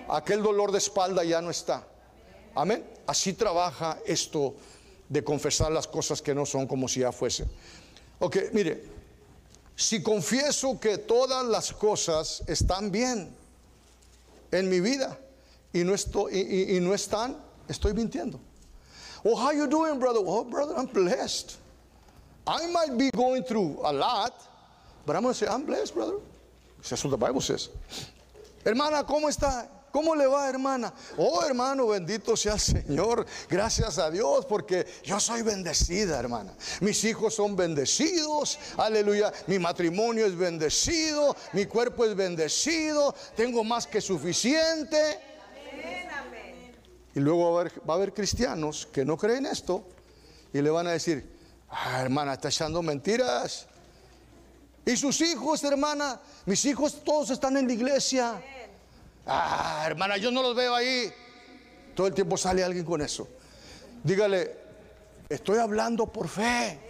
Aquel 0.10 0.42
dolor 0.42 0.72
de 0.72 0.80
espalda 0.80 1.24
ya 1.24 1.40
no 1.40 1.52
está. 1.52 1.86
Amén. 2.56 2.84
Así 3.06 3.34
trabaja 3.34 4.00
esto 4.08 4.56
de 5.08 5.24
confesar 5.24 5.72
las 5.72 5.86
cosas 5.86 6.20
que 6.20 6.34
no 6.34 6.48
son 6.48 6.66
como 6.66 6.88
si 6.88 7.02
ya 7.02 7.12
fuesen. 7.12 7.48
Ok, 8.18 8.38
mire, 8.54 8.86
si 9.76 10.02
confieso 10.02 10.80
que 10.80 10.98
todas 10.98 11.46
las 11.46 11.72
cosas 11.74 12.42
están 12.48 12.90
bien 12.90 13.30
en 14.52 14.68
mi 14.68 14.80
vida 14.80 15.16
y 15.72 15.84
no, 15.84 15.94
estoy, 15.94 16.40
y, 16.40 16.78
y 16.78 16.80
no 16.80 16.96
están, 16.96 17.46
estoy 17.68 17.94
mintiendo. 17.94 18.40
Oh, 19.24 19.36
how 19.36 19.52
you 19.52 19.68
doing, 19.68 20.00
brother? 20.00 20.20
Oh, 20.24 20.44
brother, 20.44 20.76
I'm 20.78 20.86
blessed. 20.86 21.58
I 22.48 22.68
might 22.68 22.98
be 22.98 23.10
going 23.12 23.44
through 23.44 23.80
a 23.84 23.92
lot, 23.92 24.34
but 25.06 25.16
I'm 25.16 25.24
going 25.24 25.34
to 25.34 25.38
say, 25.38 25.48
I'm 25.48 25.66
blessed, 25.66 25.96
brother. 25.96 26.18
That's 26.88 27.04
what 27.04 27.10
the 27.10 27.18
Bible 27.18 27.42
says. 27.42 27.70
Hermana, 28.64 29.04
¿cómo 29.04 29.28
está? 29.30 29.68
¿Cómo 29.92 30.14
le 30.16 30.28
va, 30.28 30.50
hermana? 30.50 30.94
Oh, 31.18 31.42
hermano, 31.42 31.88
bendito 31.88 32.36
sea 32.36 32.54
el 32.54 32.60
Señor. 32.60 33.26
Gracias 33.48 33.98
a 33.98 34.12
Dios, 34.12 34.46
porque 34.46 34.86
yo 35.04 35.20
soy 35.20 35.42
bendecida, 35.42 36.20
hermana. 36.20 36.54
Mis 36.82 37.02
hijos 37.06 37.34
son 37.34 37.56
bendecidos. 37.56 38.60
Aleluya. 38.78 39.32
Mi 39.48 39.58
matrimonio 39.58 40.26
es 40.26 40.36
bendecido. 40.36 41.36
Mi 41.54 41.66
cuerpo 41.66 42.04
es 42.04 42.14
bendecido. 42.14 43.16
Tengo 43.38 43.64
más 43.64 43.88
que 43.88 44.02
suficiente. 44.02 45.18
Y 47.16 47.22
luego 47.22 47.54
va 47.54 47.94
a, 47.94 47.96
haber, 47.96 48.14
cristianos 48.14 48.88
que 48.92 49.06
no 49.06 49.18
creen 49.18 49.46
esto 49.46 49.88
y 50.54 50.62
le 50.62 50.70
van 50.70 50.88
a 50.88 50.92
decir, 50.92 51.26
ah, 51.70 52.02
hermana, 52.02 52.34
está 52.34 52.50
echando 52.50 52.82
mentiras. 52.82 53.68
Y 54.86 54.98
sus 54.98 55.22
hijos, 55.22 55.64
hermana, 55.64 56.20
mis 56.46 56.64
hijos 56.66 57.04
todos 57.04 57.30
están 57.30 57.56
en 57.56 57.68
la 57.68 57.74
iglesia. 57.74 58.42
Ah, 59.26 59.84
hermana, 59.86 60.18
yo 60.18 60.30
no 60.30 60.42
los 60.42 60.56
veo 60.56 60.76
ahí. 60.76 61.12
Todo 61.96 62.08
el 62.08 62.14
tiempo 62.14 62.36
sale 62.36 62.64
alguien 62.64 62.84
con 62.84 63.02
eso. 63.02 63.28
Dígale, 64.04 64.56
estoy 65.30 65.58
hablando 65.58 66.08
por 66.08 66.28
fe. 66.28 66.85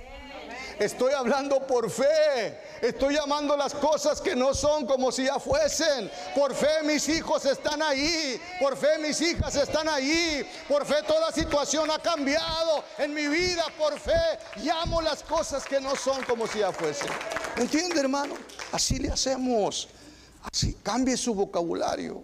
Estoy 0.80 1.14
hablando 1.14 1.66
por 1.66 1.90
fe. 1.90 2.60
Estoy 2.82 3.16
llamando 3.16 3.56
las 3.56 3.74
cosas 3.74 4.20
que 4.20 4.36
no 4.36 4.54
son 4.54 4.86
como 4.86 5.12
si 5.12 5.26
ya 5.26 5.40
fuesen. 5.40 6.12
Por 6.36 6.54
fe 6.54 6.84
mis 6.84 7.08
hijos 7.10 7.46
están 7.46 7.82
ahí. 7.82 8.40
Por 8.60 8.76
fe 8.76 8.98
mis 9.00 9.20
hijas 9.22 9.56
están 9.56 9.88
ahí. 9.88 10.46
Por 10.68 10.86
fe 10.86 10.96
toda 11.08 11.32
situación 11.32 11.90
ha 11.92 12.00
cambiado 12.00 12.84
en 12.98 13.14
mi 13.14 13.28
vida. 13.28 13.66
Por 13.78 13.98
fe 14.00 14.12
llamo 14.58 15.02
las 15.02 15.24
cosas 15.24 15.66
que 15.66 15.80
no 15.80 15.96
son 15.96 16.24
como 16.24 16.46
si 16.48 16.60
ya 16.60 16.72
fuesen. 16.72 17.10
¿Entiende, 17.58 18.00
hermano? 18.00 18.36
Así 18.72 18.98
le 18.98 19.10
hacemos. 19.10 19.88
Así 20.52 20.78
cambie 20.84 21.16
su 21.16 21.34
vocabulario. 21.34 22.24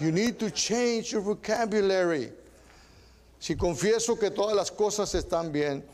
You 0.00 0.12
need 0.12 0.38
to 0.38 0.50
change 0.50 1.10
your 1.10 1.22
vocabulary. 1.22 2.32
Si 3.38 3.54
confieso 3.54 4.18
que 4.18 4.30
todas 4.30 4.56
las 4.56 4.70
cosas 4.70 5.14
están 5.14 5.52
bien 5.52 5.84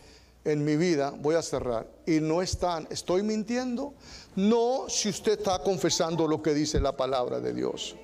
en 0.44 0.64
mi 0.64 0.76
vida, 0.76 1.10
voy 1.10 1.34
a 1.36 1.42
cerrar, 1.42 1.86
y 2.06 2.20
no 2.20 2.42
están, 2.42 2.86
¿estoy 2.90 3.22
mintiendo? 3.22 3.94
No, 4.36 4.86
si 4.88 5.08
usted 5.08 5.38
está 5.38 5.58
confesando 5.60 6.28
lo 6.28 6.42
que 6.42 6.52
dice 6.52 6.80
la 6.80 6.96
palabra 6.96 7.40
de 7.40 7.54
Dios. 7.54 7.96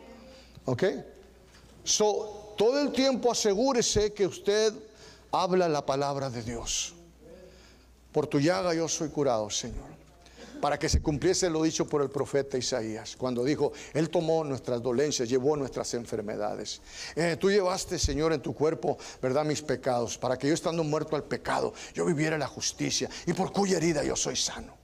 ¿Ok? 0.65 0.85
So, 1.85 2.55
todo 2.57 2.81
el 2.81 2.93
tiempo 2.93 3.31
asegúrese 3.31 4.13
que 4.13 4.27
usted 4.27 4.73
habla 5.33 5.69
la 5.69 5.85
palabra 5.85 6.31
de 6.31 6.43
Dios. 6.43 6.95
Por 8.13 8.27
tu 8.27 8.41
llaga 8.41 8.75
yo 8.75 8.89
soy 8.89 9.11
curado, 9.11 9.51
Señor 9.51 10.00
para 10.61 10.79
que 10.79 10.89
se 10.89 11.01
cumpliese 11.01 11.49
lo 11.49 11.63
dicho 11.63 11.87
por 11.87 12.03
el 12.03 12.11
profeta 12.11 12.59
Isaías, 12.59 13.17
cuando 13.17 13.45
dijo, 13.45 13.73
Él 13.95 14.11
tomó 14.11 14.45
nuestras 14.45 14.83
dolencias, 14.83 15.29
llevó 15.29 15.57
nuestras 15.57 15.95
enfermedades. 15.95 16.81
Eh, 17.17 17.37
tú 17.39 17.51
llevaste, 17.51 17.99
Señor, 17.99 18.33
en 18.33 18.43
tu 18.43 18.55
cuerpo, 18.55 18.99
¿verdad?, 19.23 19.45
mis 19.45 19.63
pecados, 19.63 20.19
para 20.19 20.37
que 20.37 20.49
yo 20.49 20.55
estando 20.55 20.85
muerto 20.85 21.17
al 21.17 21.25
pecado, 21.25 21.73
yo 21.95 22.05
viviera 22.05 22.37
la 22.39 22.47
justicia, 22.47 23.09
y 23.27 23.33
por 23.33 23.53
cuya 23.53 23.79
herida 23.79 24.05
yo 24.05 24.17
soy 24.17 24.37
sano. 24.37 24.77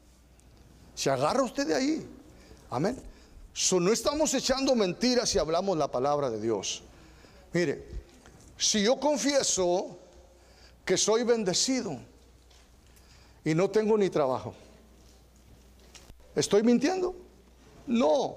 Se 0.95 1.11
agarra 1.11 1.43
usted 1.43 1.67
de 1.67 1.75
ahí. 1.75 2.09
Amén. 2.71 3.01
no 3.73 3.93
estamos 3.93 4.33
echando 4.35 4.75
mentiras 4.75 5.29
si 5.29 5.39
hablamos 5.39 5.77
la 5.77 5.91
palabra 5.91 6.31
de 6.31 6.41
Dios. 6.41 6.83
Mire, 7.53 7.85
si 8.57 8.83
yo 8.83 8.99
confieso 8.99 9.99
que 10.85 10.97
soy 10.97 11.23
bendecido 11.25 11.99
y 13.45 13.55
no 13.55 13.71
tengo 13.71 13.99
ni 13.99 14.09
trabajo, 14.09 14.55
¿Estoy 16.37 16.63
mintiendo? 16.63 17.17
No. 17.87 18.37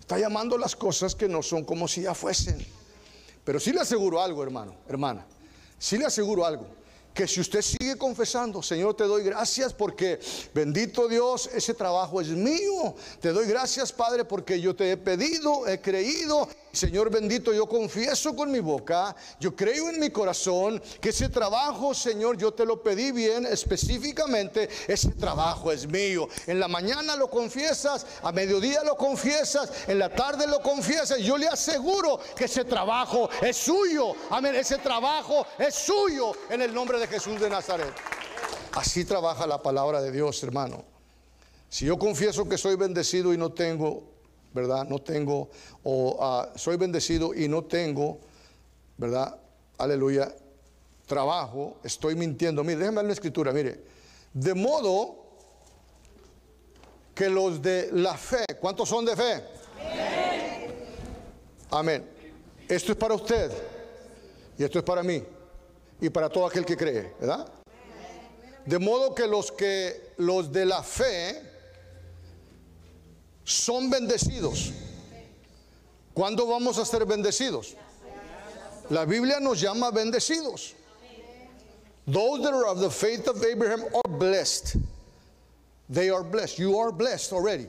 Está 0.00 0.18
llamando 0.18 0.58
las 0.58 0.74
cosas 0.74 1.14
que 1.14 1.28
no 1.28 1.42
son 1.42 1.64
como 1.64 1.86
si 1.86 2.02
ya 2.02 2.14
fuesen. 2.14 2.58
Pero 3.44 3.60
sí 3.60 3.72
le 3.72 3.80
aseguro 3.80 4.20
algo, 4.20 4.42
hermano, 4.42 4.74
hermana. 4.88 5.26
Sí 5.78 5.98
le 5.98 6.06
aseguro 6.06 6.44
algo 6.44 6.66
que 7.12 7.28
si 7.28 7.40
usted 7.40 7.60
sigue 7.60 7.96
confesando, 7.96 8.62
Señor, 8.62 8.96
te 8.96 9.04
doy 9.04 9.22
gracias 9.22 9.74
porque 9.74 10.18
bendito 10.54 11.08
Dios, 11.08 11.50
ese 11.52 11.74
trabajo 11.74 12.20
es 12.20 12.28
mío. 12.28 12.94
Te 13.20 13.32
doy 13.32 13.46
gracias, 13.46 13.92
Padre, 13.92 14.24
porque 14.24 14.60
yo 14.60 14.74
te 14.74 14.92
he 14.92 14.96
pedido, 14.96 15.66
he 15.68 15.80
creído. 15.80 16.48
Señor 16.72 17.10
bendito, 17.10 17.52
yo 17.52 17.66
confieso 17.66 18.34
con 18.34 18.50
mi 18.50 18.60
boca, 18.60 19.14
yo 19.38 19.54
creo 19.54 19.90
en 19.90 20.00
mi 20.00 20.08
corazón 20.08 20.82
que 21.02 21.10
ese 21.10 21.28
trabajo, 21.28 21.92
Señor, 21.92 22.38
yo 22.38 22.52
te 22.52 22.64
lo 22.64 22.82
pedí 22.82 23.12
bien 23.12 23.44
específicamente, 23.44 24.70
ese 24.88 25.10
trabajo 25.10 25.70
es 25.70 25.86
mío. 25.86 26.28
En 26.46 26.58
la 26.58 26.68
mañana 26.68 27.14
lo 27.14 27.28
confiesas, 27.28 28.06
a 28.22 28.32
mediodía 28.32 28.82
lo 28.84 28.96
confiesas, 28.96 29.70
en 29.86 29.98
la 29.98 30.08
tarde 30.08 30.46
lo 30.46 30.62
confiesas. 30.62 31.18
Yo 31.18 31.36
le 31.36 31.46
aseguro 31.46 32.18
que 32.34 32.46
ese 32.46 32.64
trabajo 32.64 33.28
es 33.42 33.58
suyo. 33.58 34.14
Amén, 34.30 34.54
ese 34.54 34.78
trabajo 34.78 35.46
es 35.58 35.74
suyo 35.74 36.32
en 36.48 36.62
el 36.62 36.72
nombre 36.72 36.98
de 36.98 37.06
Jesús 37.06 37.38
de 37.38 37.50
Nazaret. 37.50 37.92
Así 38.72 39.04
trabaja 39.04 39.46
la 39.46 39.60
palabra 39.60 40.00
de 40.00 40.10
Dios, 40.10 40.42
hermano. 40.42 40.84
Si 41.68 41.84
yo 41.84 41.98
confieso 41.98 42.48
que 42.48 42.56
soy 42.56 42.76
bendecido 42.76 43.34
y 43.34 43.36
no 43.36 43.52
tengo, 43.52 44.11
¿verdad? 44.52 44.86
No 44.88 44.98
tengo, 45.00 45.50
o 45.82 46.18
ah, 46.20 46.50
soy 46.56 46.76
bendecido 46.76 47.34
y 47.34 47.48
no 47.48 47.64
tengo, 47.64 48.18
¿verdad? 48.96 49.38
Aleluya, 49.78 50.34
trabajo, 51.06 51.76
estoy 51.82 52.14
mintiendo. 52.14 52.62
Mire, 52.62 52.78
déjeme 52.78 52.96
ver 52.98 53.06
la 53.06 53.12
escritura, 53.12 53.52
mire. 53.52 53.80
De 54.32 54.54
modo 54.54 55.22
que 57.14 57.28
los 57.28 57.60
de 57.60 57.90
la 57.92 58.16
fe, 58.16 58.44
¿cuántos 58.60 58.88
son 58.88 59.04
de 59.04 59.16
fe? 59.16 59.44
Amén. 61.70 62.08
Esto 62.68 62.92
es 62.92 62.98
para 62.98 63.14
usted 63.14 63.50
y 64.58 64.64
esto 64.64 64.78
es 64.78 64.84
para 64.84 65.02
mí 65.02 65.22
y 66.00 66.10
para 66.10 66.28
todo 66.28 66.46
aquel 66.46 66.64
que 66.64 66.76
cree, 66.76 67.14
¿verdad? 67.20 67.46
De 68.64 68.78
modo 68.78 69.14
que 69.14 69.26
los 69.26 69.50
que 69.52 70.12
los 70.18 70.52
de 70.52 70.66
la 70.66 70.82
fe 70.82 71.42
son 73.44 73.90
bendecidos. 73.90 74.72
¿Cuándo 76.14 76.46
vamos 76.46 76.78
a 76.78 76.84
ser 76.84 77.04
bendecidos? 77.06 77.74
La 78.90 79.04
Biblia 79.04 79.40
nos 79.40 79.60
llama 79.60 79.90
bendecidos. 79.90 80.74
Those 82.06 82.42
that 82.42 82.52
are 82.52 82.66
of 82.66 82.80
the 82.80 82.90
faith 82.90 83.28
of 83.28 83.42
Abraham 83.44 83.84
are 83.94 84.18
blessed. 84.18 84.76
They 85.88 86.10
are 86.10 86.22
blessed. 86.22 86.58
You 86.58 86.78
are 86.78 86.92
blessed 86.92 87.32
already. 87.32 87.66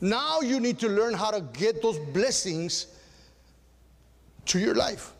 Now 0.00 0.40
you 0.40 0.60
need 0.60 0.78
to 0.80 0.88
learn 0.88 1.14
how 1.14 1.30
to 1.30 1.40
get 1.40 1.82
those 1.82 1.98
blessings 2.12 2.86
to 4.46 4.58
your 4.58 4.74
life. 4.74 5.12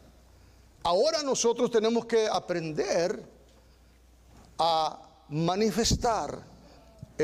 Ahora 0.84 1.22
nosotros 1.22 1.70
tenemos 1.70 2.08
que 2.08 2.28
aprender 2.28 3.22
a 4.58 4.96
manifestar 5.30 6.42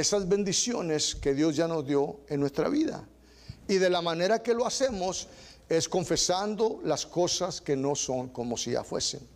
esas 0.01 0.29
bendiciones 0.29 1.15
que 1.15 1.35
Dios 1.35 1.57
ya 1.57 1.69
nos 1.69 1.87
dio 1.87 2.21
en 2.29 2.41
nuestra 2.41 2.69
vida. 2.69 3.07
Y 3.69 3.77
de 3.77 3.91
la 3.91 4.03
manera 4.03 4.43
que 4.43 4.55
lo 4.55 4.67
hacemos 4.67 5.29
es 5.69 5.89
confesando 5.89 6.81
las 6.85 7.07
cosas 7.07 7.61
que 7.61 7.77
no 7.77 7.95
son 7.95 8.29
como 8.29 8.57
si 8.57 8.73
ya 8.73 8.85
fuesen. 8.85 9.27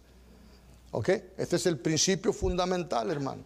¿Ok? 0.93 1.09
Este 1.37 1.57
es 1.57 1.67
el 1.67 1.79
principio 1.79 2.33
fundamental, 2.33 3.11
hermano. 3.11 3.43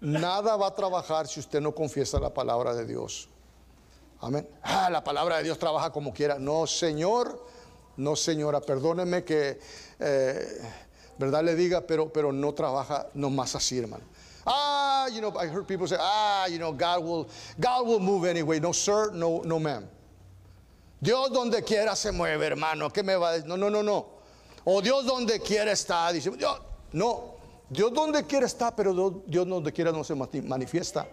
Nada 0.00 0.56
va 0.56 0.68
a 0.68 0.74
trabajar 0.74 1.28
si 1.28 1.40
usted 1.40 1.60
no 1.60 1.74
confiesa 1.74 2.18
la 2.18 2.32
palabra 2.32 2.74
de 2.74 2.86
Dios. 2.86 3.28
Amén. 4.20 4.48
Ah, 4.62 4.88
la 4.90 5.02
palabra 5.02 5.38
de 5.38 5.44
Dios 5.44 5.58
trabaja 5.58 5.90
como 5.90 6.12
quiera. 6.12 6.38
No, 6.38 6.66
Señor 6.66 7.44
no, 7.96 8.16
señora, 8.16 8.60
perdóneme 8.60 9.22
que, 9.22 9.58
eh, 9.98 10.62
¿verdad? 11.18 11.44
Le 11.44 11.54
diga, 11.54 11.82
pero, 11.82 12.10
pero 12.10 12.32
no 12.32 12.54
trabaja 12.54 13.06
nomás 13.14 13.54
así, 13.54 13.78
hermano. 13.78 14.04
Ah, 14.46 14.81
you 15.10 15.20
know, 15.20 15.36
I 15.36 15.46
heard 15.46 15.66
people 15.66 15.86
say, 15.86 15.96
ah, 15.98 16.46
you 16.46 16.58
know, 16.58 16.72
God 16.72 17.04
will, 17.04 17.28
God 17.58 17.86
will 17.86 18.00
move 18.00 18.24
anyway. 18.24 18.60
No, 18.60 18.72
sir, 18.72 19.10
no, 19.12 19.40
no, 19.40 19.58
ma'am. 19.58 19.88
Dios 21.00 21.30
donde 21.30 21.62
quiera 21.64 21.96
se 21.96 22.10
mueve, 22.12 22.46
hermano. 22.46 22.90
¿Qué 22.90 23.02
me 23.02 23.14
va 23.14 23.30
a 23.30 23.32
decir? 23.32 23.46
No, 23.46 23.56
no, 23.56 23.68
no, 23.68 23.82
no. 23.82 24.06
O 24.64 24.80
Dios 24.80 25.04
donde 25.04 25.40
quiera 25.40 25.72
está. 25.72 26.12
Dice, 26.12 26.30
no. 26.92 27.34
Dios 27.68 27.92
donde 27.92 28.24
quiera 28.24 28.46
está, 28.46 28.74
pero 28.76 29.22
Dios 29.26 29.48
donde 29.48 29.72
quiera 29.72 29.90
no 29.90 30.04
se 30.04 30.14
manifiesta. 30.14 31.08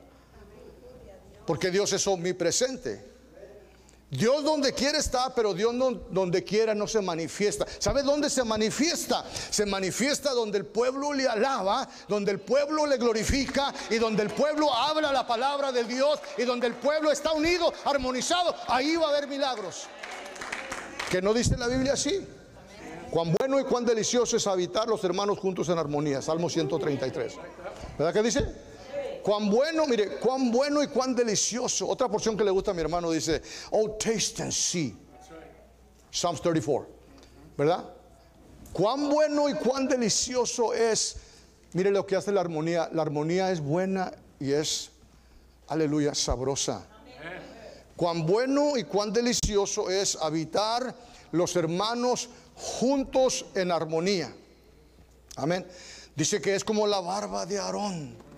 Porque 1.46 1.72
Dios 1.72 1.92
es 1.94 2.06
omnipresente. 2.06 3.09
Dios 4.12 4.44
donde 4.44 4.74
quiere 4.74 4.98
está, 4.98 5.34
pero 5.36 5.54
Dios 5.54 5.72
donde 6.10 6.44
quiera 6.44 6.74
no 6.74 6.88
se 6.88 7.00
manifiesta. 7.00 7.68
¿Sabe 7.78 8.02
dónde 8.02 8.30
se 8.30 8.44
manifiesta? 8.44 9.24
Se 9.52 9.68
manifiesta 9.68 10.32
donde 10.32 10.58
el 10.58 10.66
pueblo 10.66 11.14
le 11.14 11.28
alaba, 11.28 11.88
donde 12.08 12.32
el 12.32 12.40
pueblo 12.40 12.88
le 12.88 12.98
glorifica 12.98 13.72
y 13.90 13.98
donde 13.98 14.24
el 14.24 14.32
pueblo 14.32 14.74
habla 14.74 15.12
la 15.12 15.28
palabra 15.28 15.72
de 15.72 15.84
Dios 15.84 16.20
y 16.38 16.44
donde 16.44 16.66
el 16.66 16.74
pueblo 16.74 17.12
está 17.12 17.34
unido, 17.34 17.72
armonizado. 17.86 18.56
Ahí 18.68 18.96
va 18.96 19.08
a 19.08 19.10
haber 19.10 19.28
milagros. 19.28 19.86
Que 21.12 21.22
no 21.22 21.32
dice 21.32 21.56
la 21.56 21.68
Biblia 21.68 21.94
así. 21.94 22.26
Cuán 23.12 23.36
bueno 23.40 23.60
y 23.60 23.64
cuán 23.64 23.86
delicioso 23.86 24.38
es 24.38 24.48
habitar 24.48 24.88
los 24.88 25.04
hermanos 25.04 25.38
juntos 25.38 25.70
en 25.70 25.78
armonía. 25.78 26.22
Salmo 26.22 26.50
133. 26.50 27.36
¿Verdad 27.98 28.14
que 28.14 28.24
dice? 28.24 28.69
Cuán 29.30 29.48
bueno, 29.48 29.86
mire, 29.86 30.18
cuán 30.18 30.50
bueno 30.50 30.82
y 30.82 30.88
cuán 30.88 31.14
delicioso. 31.14 31.88
Otra 31.88 32.08
porción 32.08 32.36
que 32.36 32.44
le 32.44 32.50
gusta 32.50 32.72
a 32.72 32.74
mi 32.74 32.82
hermano 32.82 33.12
dice, 33.12 33.44
oh, 33.70 33.92
taste 33.92 34.42
and 34.42 34.52
see. 34.52 34.98
Psalms 36.10 36.42
34. 36.42 36.90
¿Verdad? 37.56 37.94
Cuán 38.74 39.08
bueno 39.08 39.48
y 39.48 39.54
cuán 39.54 39.88
delicioso 39.88 40.74
es. 40.74 41.18
Mire 41.74 41.92
lo 41.92 42.08
que 42.08 42.16
hace 42.16 42.32
la 42.32 42.42
armonía. 42.42 42.90
La 42.92 43.04
armonía 43.04 43.52
es 43.52 43.62
buena 43.62 44.12
y 44.40 44.52
es, 44.52 44.90
aleluya, 45.68 46.16
sabrosa. 46.16 46.88
Cuán 47.96 48.26
bueno 48.26 48.78
y 48.78 48.84
cuán 48.84 49.14
delicioso 49.14 49.92
es 49.92 50.16
habitar 50.16 50.96
los 51.32 51.56
hermanos 51.56 52.30
juntos 52.56 53.46
en 53.54 53.72
armonía. 53.72 54.34
Amén. 55.36 55.68
Dice 56.16 56.42
que 56.42 56.56
es 56.56 56.64
como 56.64 56.88
la 56.88 57.00
barba 57.00 57.46
de 57.46 57.60
Aarón. 57.60 58.29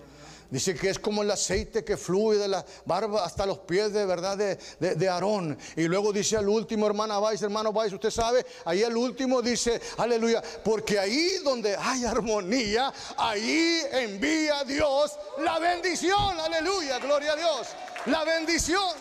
Dice 0.52 0.74
que 0.74 0.90
es 0.90 0.98
como 0.98 1.22
el 1.22 1.30
aceite 1.30 1.82
que 1.82 1.96
fluye 1.96 2.38
de 2.38 2.46
la 2.46 2.62
barba 2.84 3.24
hasta 3.24 3.46
los 3.46 3.60
pies 3.60 3.90
de 3.94 4.04
verdad 4.04 4.36
de, 4.36 5.08
Aarón. 5.08 5.56
Y 5.76 5.84
luego 5.84 6.12
dice 6.12 6.36
al 6.36 6.46
último, 6.46 6.86
hermana 6.86 7.18
Vais, 7.18 7.40
hermano 7.40 7.72
Vais, 7.72 7.90
usted 7.90 8.10
sabe, 8.10 8.44
ahí 8.66 8.82
al 8.82 8.94
último 8.94 9.40
dice, 9.40 9.80
aleluya, 9.96 10.42
porque 10.62 10.98
ahí 10.98 11.38
donde 11.42 11.74
hay 11.74 12.04
armonía, 12.04 12.92
ahí 13.16 13.80
envía 13.92 14.62
Dios 14.64 15.12
la 15.38 15.58
bendición, 15.58 16.38
aleluya, 16.38 16.98
gloria 16.98 17.32
a 17.32 17.36
Dios. 17.36 17.68
La 18.04 18.22
bendición, 18.22 18.92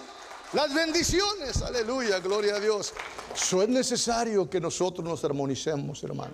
las 0.53 0.73
bendiciones, 0.73 1.61
aleluya, 1.63 2.19
gloria 2.19 2.55
a 2.55 2.59
Dios. 2.61 2.93
Eso 3.35 3.61
es 3.61 3.67
necesario 3.67 4.49
que 4.49 4.61
nosotros 4.61 5.05
nos 5.05 5.21
armonicemos, 5.25 6.01
hermano. 6.01 6.31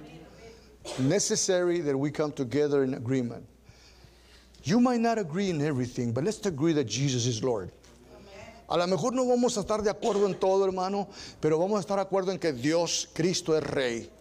Necessary 0.99 1.81
that 1.81 1.95
we 1.95 2.11
come 2.11 2.31
together 2.31 2.83
in 2.83 2.93
agreement. 2.93 3.56
You 4.67 4.81
might 4.81 4.99
not 4.99 5.17
agree 5.17 5.49
in 5.49 5.61
everything, 5.61 6.11
but 6.11 6.25
let's 6.25 6.45
agree 6.45 6.73
that 6.73 6.87
Jesus 6.87 7.25
is 7.25 7.41
Lord. 7.41 7.71
A 8.69 8.77
lo 8.77 8.85
mejor 8.85 9.13
no 9.13 9.25
vamos 9.25 9.55
a 9.55 9.61
estar 9.61 9.81
de 9.81 9.89
acuerdo 9.89 10.25
en 10.25 10.37
todo, 10.37 10.65
hermano, 10.65 11.07
pero 11.39 11.57
vamos 11.57 11.77
a 11.77 11.79
estar 11.79 11.95
de 11.95 12.01
acuerdo 12.01 12.33
en 12.33 12.37
que 12.37 12.51
Dios, 12.51 13.07
Cristo 13.13 13.57
es 13.57 13.63
Rey. 13.63 14.11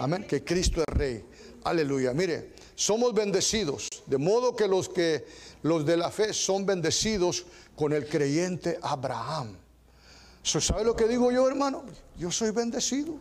Amén, 0.00 0.26
que 0.28 0.42
Cristo 0.42 0.80
es 0.80 0.92
Rey. 0.92 1.24
Aleluya. 1.62 2.12
Mire, 2.12 2.50
somos 2.74 3.14
bendecidos, 3.14 3.88
de 4.06 4.18
modo 4.18 4.56
que 4.56 4.66
los 4.66 4.88
que 4.88 5.24
los 5.62 5.86
de 5.86 5.96
la 5.96 6.10
fe 6.10 6.34
son 6.34 6.66
bendecidos 6.66 7.46
con 7.76 7.92
el 7.92 8.08
creyente 8.08 8.80
Abraham. 8.82 9.56
¿Sabe 10.42 10.82
lo 10.82 10.96
que 10.96 11.06
digo 11.06 11.30
yo, 11.30 11.46
hermano? 11.46 11.84
Yo 12.18 12.32
soy 12.32 12.50
bendecido. 12.50 13.14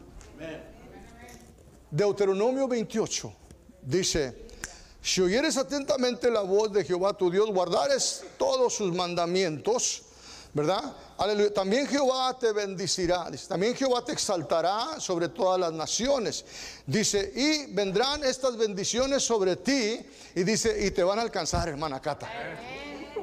Deuteronomio 1.92 2.68
28 2.68 3.32
dice, 3.84 4.45
si 5.06 5.22
oyeres 5.22 5.56
atentamente 5.56 6.32
la 6.32 6.42
voz 6.42 6.74
de 6.74 6.84
Jehová 6.84 7.14
tu 7.14 7.30
Dios, 7.30 7.52
guardares 7.52 8.24
todos 8.40 8.74
sus 8.74 8.92
mandamientos, 8.92 10.02
¿verdad? 10.52 10.96
Aleluya. 11.20 11.54
También 11.54 11.86
Jehová 11.86 12.36
te 12.40 12.52
bendecirá. 12.52 13.30
también 13.48 13.76
Jehová 13.76 14.04
te 14.04 14.14
exaltará 14.14 15.00
sobre 15.00 15.30
todas 15.30 15.60
las 15.60 15.72
naciones. 15.74 16.44
Dice, 16.88 17.32
y 17.36 17.72
vendrán 17.72 18.24
estas 18.24 18.58
bendiciones 18.58 19.24
sobre 19.24 19.58
ti. 19.58 20.04
Y 20.34 20.44
dice, 20.44 20.84
y 20.84 20.90
te 20.90 21.04
van 21.04 21.20
a 21.20 21.22
alcanzar, 21.22 21.70
hermana 21.70 22.02
Cata. 22.02 22.28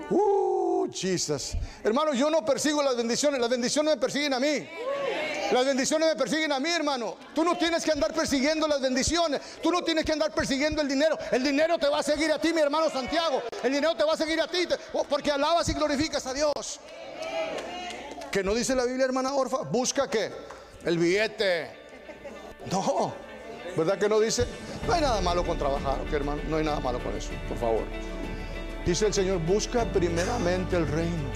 Uh, 0.08 0.88
Jesus. 0.88 1.54
Hermano, 1.82 2.14
yo 2.14 2.30
no 2.30 2.44
persigo 2.44 2.80
las 2.80 2.96
bendiciones, 2.96 3.40
las 3.40 3.50
bendiciones 3.50 3.96
me 3.96 4.00
persiguen 4.00 4.34
a 4.34 4.38
mí. 4.38 4.68
Las 5.52 5.66
bendiciones 5.66 6.08
me 6.08 6.16
persiguen 6.16 6.50
a 6.50 6.58
mí, 6.58 6.70
hermano. 6.70 7.16
Tú 7.34 7.44
no 7.44 7.56
tienes 7.58 7.84
que 7.84 7.92
andar 7.92 8.14
persiguiendo 8.14 8.66
las 8.66 8.80
bendiciones. 8.80 9.40
Tú 9.62 9.70
no 9.70 9.82
tienes 9.82 10.04
que 10.04 10.12
andar 10.12 10.32
persiguiendo 10.32 10.80
el 10.80 10.88
dinero. 10.88 11.18
El 11.30 11.44
dinero 11.44 11.76
te 11.78 11.88
va 11.88 11.98
a 11.98 12.02
seguir 12.02 12.32
a 12.32 12.38
ti, 12.38 12.54
mi 12.54 12.62
hermano 12.62 12.88
Santiago. 12.88 13.42
El 13.62 13.72
dinero 13.72 13.94
te 13.94 14.02
va 14.02 14.14
a 14.14 14.16
seguir 14.16 14.40
a 14.40 14.48
ti 14.48 14.66
oh, 14.94 15.04
porque 15.04 15.30
alabas 15.30 15.68
y 15.68 15.74
glorificas 15.74 16.26
a 16.26 16.32
Dios. 16.32 16.80
Que 18.30 18.42
no 18.42 18.54
dice 18.54 18.74
la 18.74 18.86
Biblia, 18.86 19.04
hermana 19.04 19.34
Orfa, 19.34 19.58
busca 19.58 20.08
que 20.08 20.32
el 20.86 20.96
billete. 20.96 21.70
No, 22.70 23.12
¿verdad 23.76 23.98
que 23.98 24.08
no 24.08 24.20
dice? 24.20 24.46
No 24.86 24.94
hay 24.94 25.02
nada 25.02 25.20
malo 25.20 25.44
con 25.44 25.58
trabajar, 25.58 26.00
¿ok, 26.00 26.12
hermano? 26.14 26.40
No 26.48 26.56
hay 26.56 26.64
nada 26.64 26.80
malo 26.80 26.98
con 27.02 27.14
eso, 27.14 27.30
por 27.46 27.58
favor. 27.58 27.84
Dice 28.86 29.06
el 29.06 29.12
Señor, 29.12 29.38
busca 29.40 29.84
primeramente 29.84 30.76
el 30.76 30.88
reino. 30.88 31.30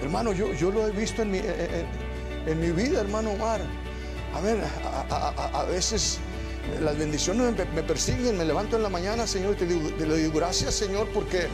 Hermano, 0.00 0.32
yo, 0.32 0.52
yo 0.54 0.70
lo 0.70 0.86
he 0.86 0.92
visto 0.92 1.22
en 1.22 1.30
mi, 1.30 1.38
en 1.38 2.07
mi 2.46 2.70
vida, 2.70 3.00
hermano 3.00 3.32
Omar. 3.32 3.60
A 4.34 4.40
ver, 4.40 4.58
a, 5.10 5.64
veces 5.64 6.18
las 6.80 6.98
bendiciones 6.98 7.54
me, 7.74 7.82
persiguen, 7.82 8.36
me 8.36 8.44
levanto 8.44 8.76
en 8.76 8.82
la 8.82 8.88
mañana, 8.88 9.26
Señor, 9.26 9.54
y 9.54 9.56
te 9.56 9.66
digo, 9.66 9.90
le 9.98 10.16
digo 10.16 10.32
gracias, 10.34 10.74
Señor, 10.74 11.08
porque 11.14 11.46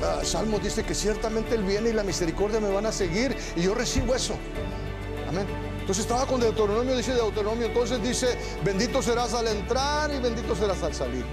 uh, 0.00 0.24
Salmo 0.24 0.58
dice 0.60 0.84
que 0.84 0.94
ciertamente 0.94 1.54
el 1.54 1.64
bien 1.64 1.86
y 1.86 1.92
la 1.92 2.04
misericordia 2.04 2.60
me 2.60 2.70
van 2.70 2.86
a 2.86 2.92
seguir 2.92 3.36
y 3.56 3.62
yo 3.62 3.74
recibo 3.74 4.14
eso. 4.14 4.34
Amén. 5.28 5.46
Entonces 5.80 6.04
estaba 6.04 6.24
con 6.24 6.40
Deuteronomio, 6.40 6.96
dice 6.96 7.12
Deuteronomio, 7.14 7.66
entonces 7.66 8.00
dice, 8.02 8.38
bendito 8.64 9.02
serás 9.02 9.34
al 9.34 9.48
entrar 9.48 10.12
y 10.14 10.20
bendito 10.20 10.54
serás 10.54 10.82
al 10.84 10.94
salir. 10.94 11.24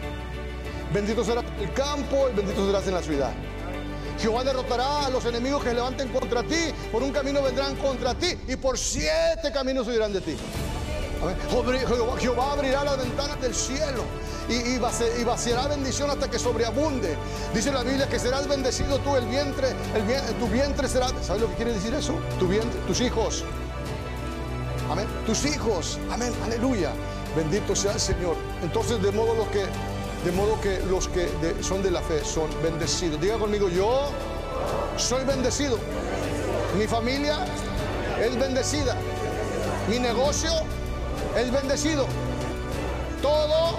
Bendito 0.92 1.24
serás 1.24 1.44
en 1.58 1.68
el 1.68 1.74
campo 1.74 2.28
y 2.32 2.36
bendito 2.36 2.66
serás 2.66 2.88
en 2.88 2.94
la 2.96 3.04
ciudad. 3.04 3.34
Jehová 4.20 4.44
derrotará 4.44 5.06
a 5.06 5.10
los 5.10 5.26
enemigos 5.26 5.64
que 5.64 5.70
se 5.70 5.76
levanten 5.76 6.10
contra 6.10 6.44
ti. 6.44 6.72
Por 6.92 7.04
un 7.04 7.12
camino 7.12 7.42
vendrán 7.42 7.76
contra 7.76 8.14
ti 8.16 8.38
y 8.48 8.56
por 8.56 8.78
siete 8.78 9.52
caminos 9.54 9.88
huirán 9.88 10.14
de 10.14 10.22
ti. 10.22 10.36
Jehová, 12.20 12.52
abrirá 12.54 12.84
las 12.84 12.98
ventanas 12.98 13.42
del 13.42 13.54
cielo 13.54 14.04
y, 14.50 14.78
vaciará 14.78 15.68
bendición 15.68 16.10
hasta 16.10 16.30
que 16.30 16.40
sobreabunde. 16.40 17.16
Dice 17.54 17.72
la 17.72 17.84
Biblia 17.84 18.08
que 18.08 18.20
serás 18.20 18.48
bendecido 18.48 19.00
tú, 19.00 19.16
el 19.16 19.26
vientre, 19.26 19.70
tu 20.40 20.48
vientre 20.48 20.88
será. 20.88 21.10
¿Sabes 21.22 21.42
lo 21.42 21.50
que 21.50 21.56
quiere 21.56 21.74
decir 21.74 21.94
eso? 21.94 22.14
Tu 22.40 22.48
vientre, 22.48 22.80
tus 22.88 23.02
hijos. 23.02 23.44
Amén. 24.90 25.08
Tus 25.26 25.46
hijos. 25.46 26.00
Amén. 26.12 26.34
Aleluya. 26.46 26.92
Bendito 27.36 27.76
sea 27.76 27.94
el 27.94 28.00
Señor. 28.00 28.36
Entonces, 28.64 29.02
de 29.02 29.12
modo 29.12 29.36
lo 29.36 29.50
que 29.52 29.66
de 30.24 30.32
modo 30.32 30.60
que 30.62 30.80
los 30.90 31.08
que 31.08 31.30
son 31.62 31.82
de 31.84 31.92
la 31.92 32.02
fe 32.02 32.24
son 32.24 32.50
bendecidos. 32.62 33.20
Diga 33.22 33.38
conmigo, 33.38 33.70
yo 33.70 34.10
soy 34.98 35.24
bendecido. 35.26 35.78
Mi 36.78 36.88
familia 36.88 37.38
es 38.20 38.38
bendecida. 38.38 38.96
Mi 39.90 40.00
negocio 40.00 40.52
es 41.38 41.52
bendecido. 41.52 42.06
Todo 43.22 43.78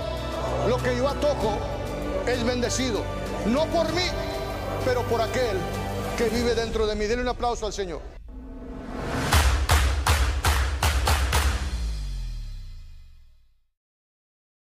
lo 0.68 0.76
que 0.78 0.96
yo 0.96 1.12
toco 1.14 1.58
es 2.26 2.44
bendecido. 2.44 3.02
No 3.46 3.66
por 3.66 3.92
mí, 3.92 4.02
pero 4.84 5.02
por 5.02 5.20
aquel 5.20 5.56
que 6.16 6.28
vive 6.28 6.54
dentro 6.54 6.86
de 6.86 6.94
mí. 6.94 7.06
Denle 7.06 7.22
un 7.22 7.28
aplauso 7.28 7.66
al 7.66 7.72
Señor. 7.72 8.17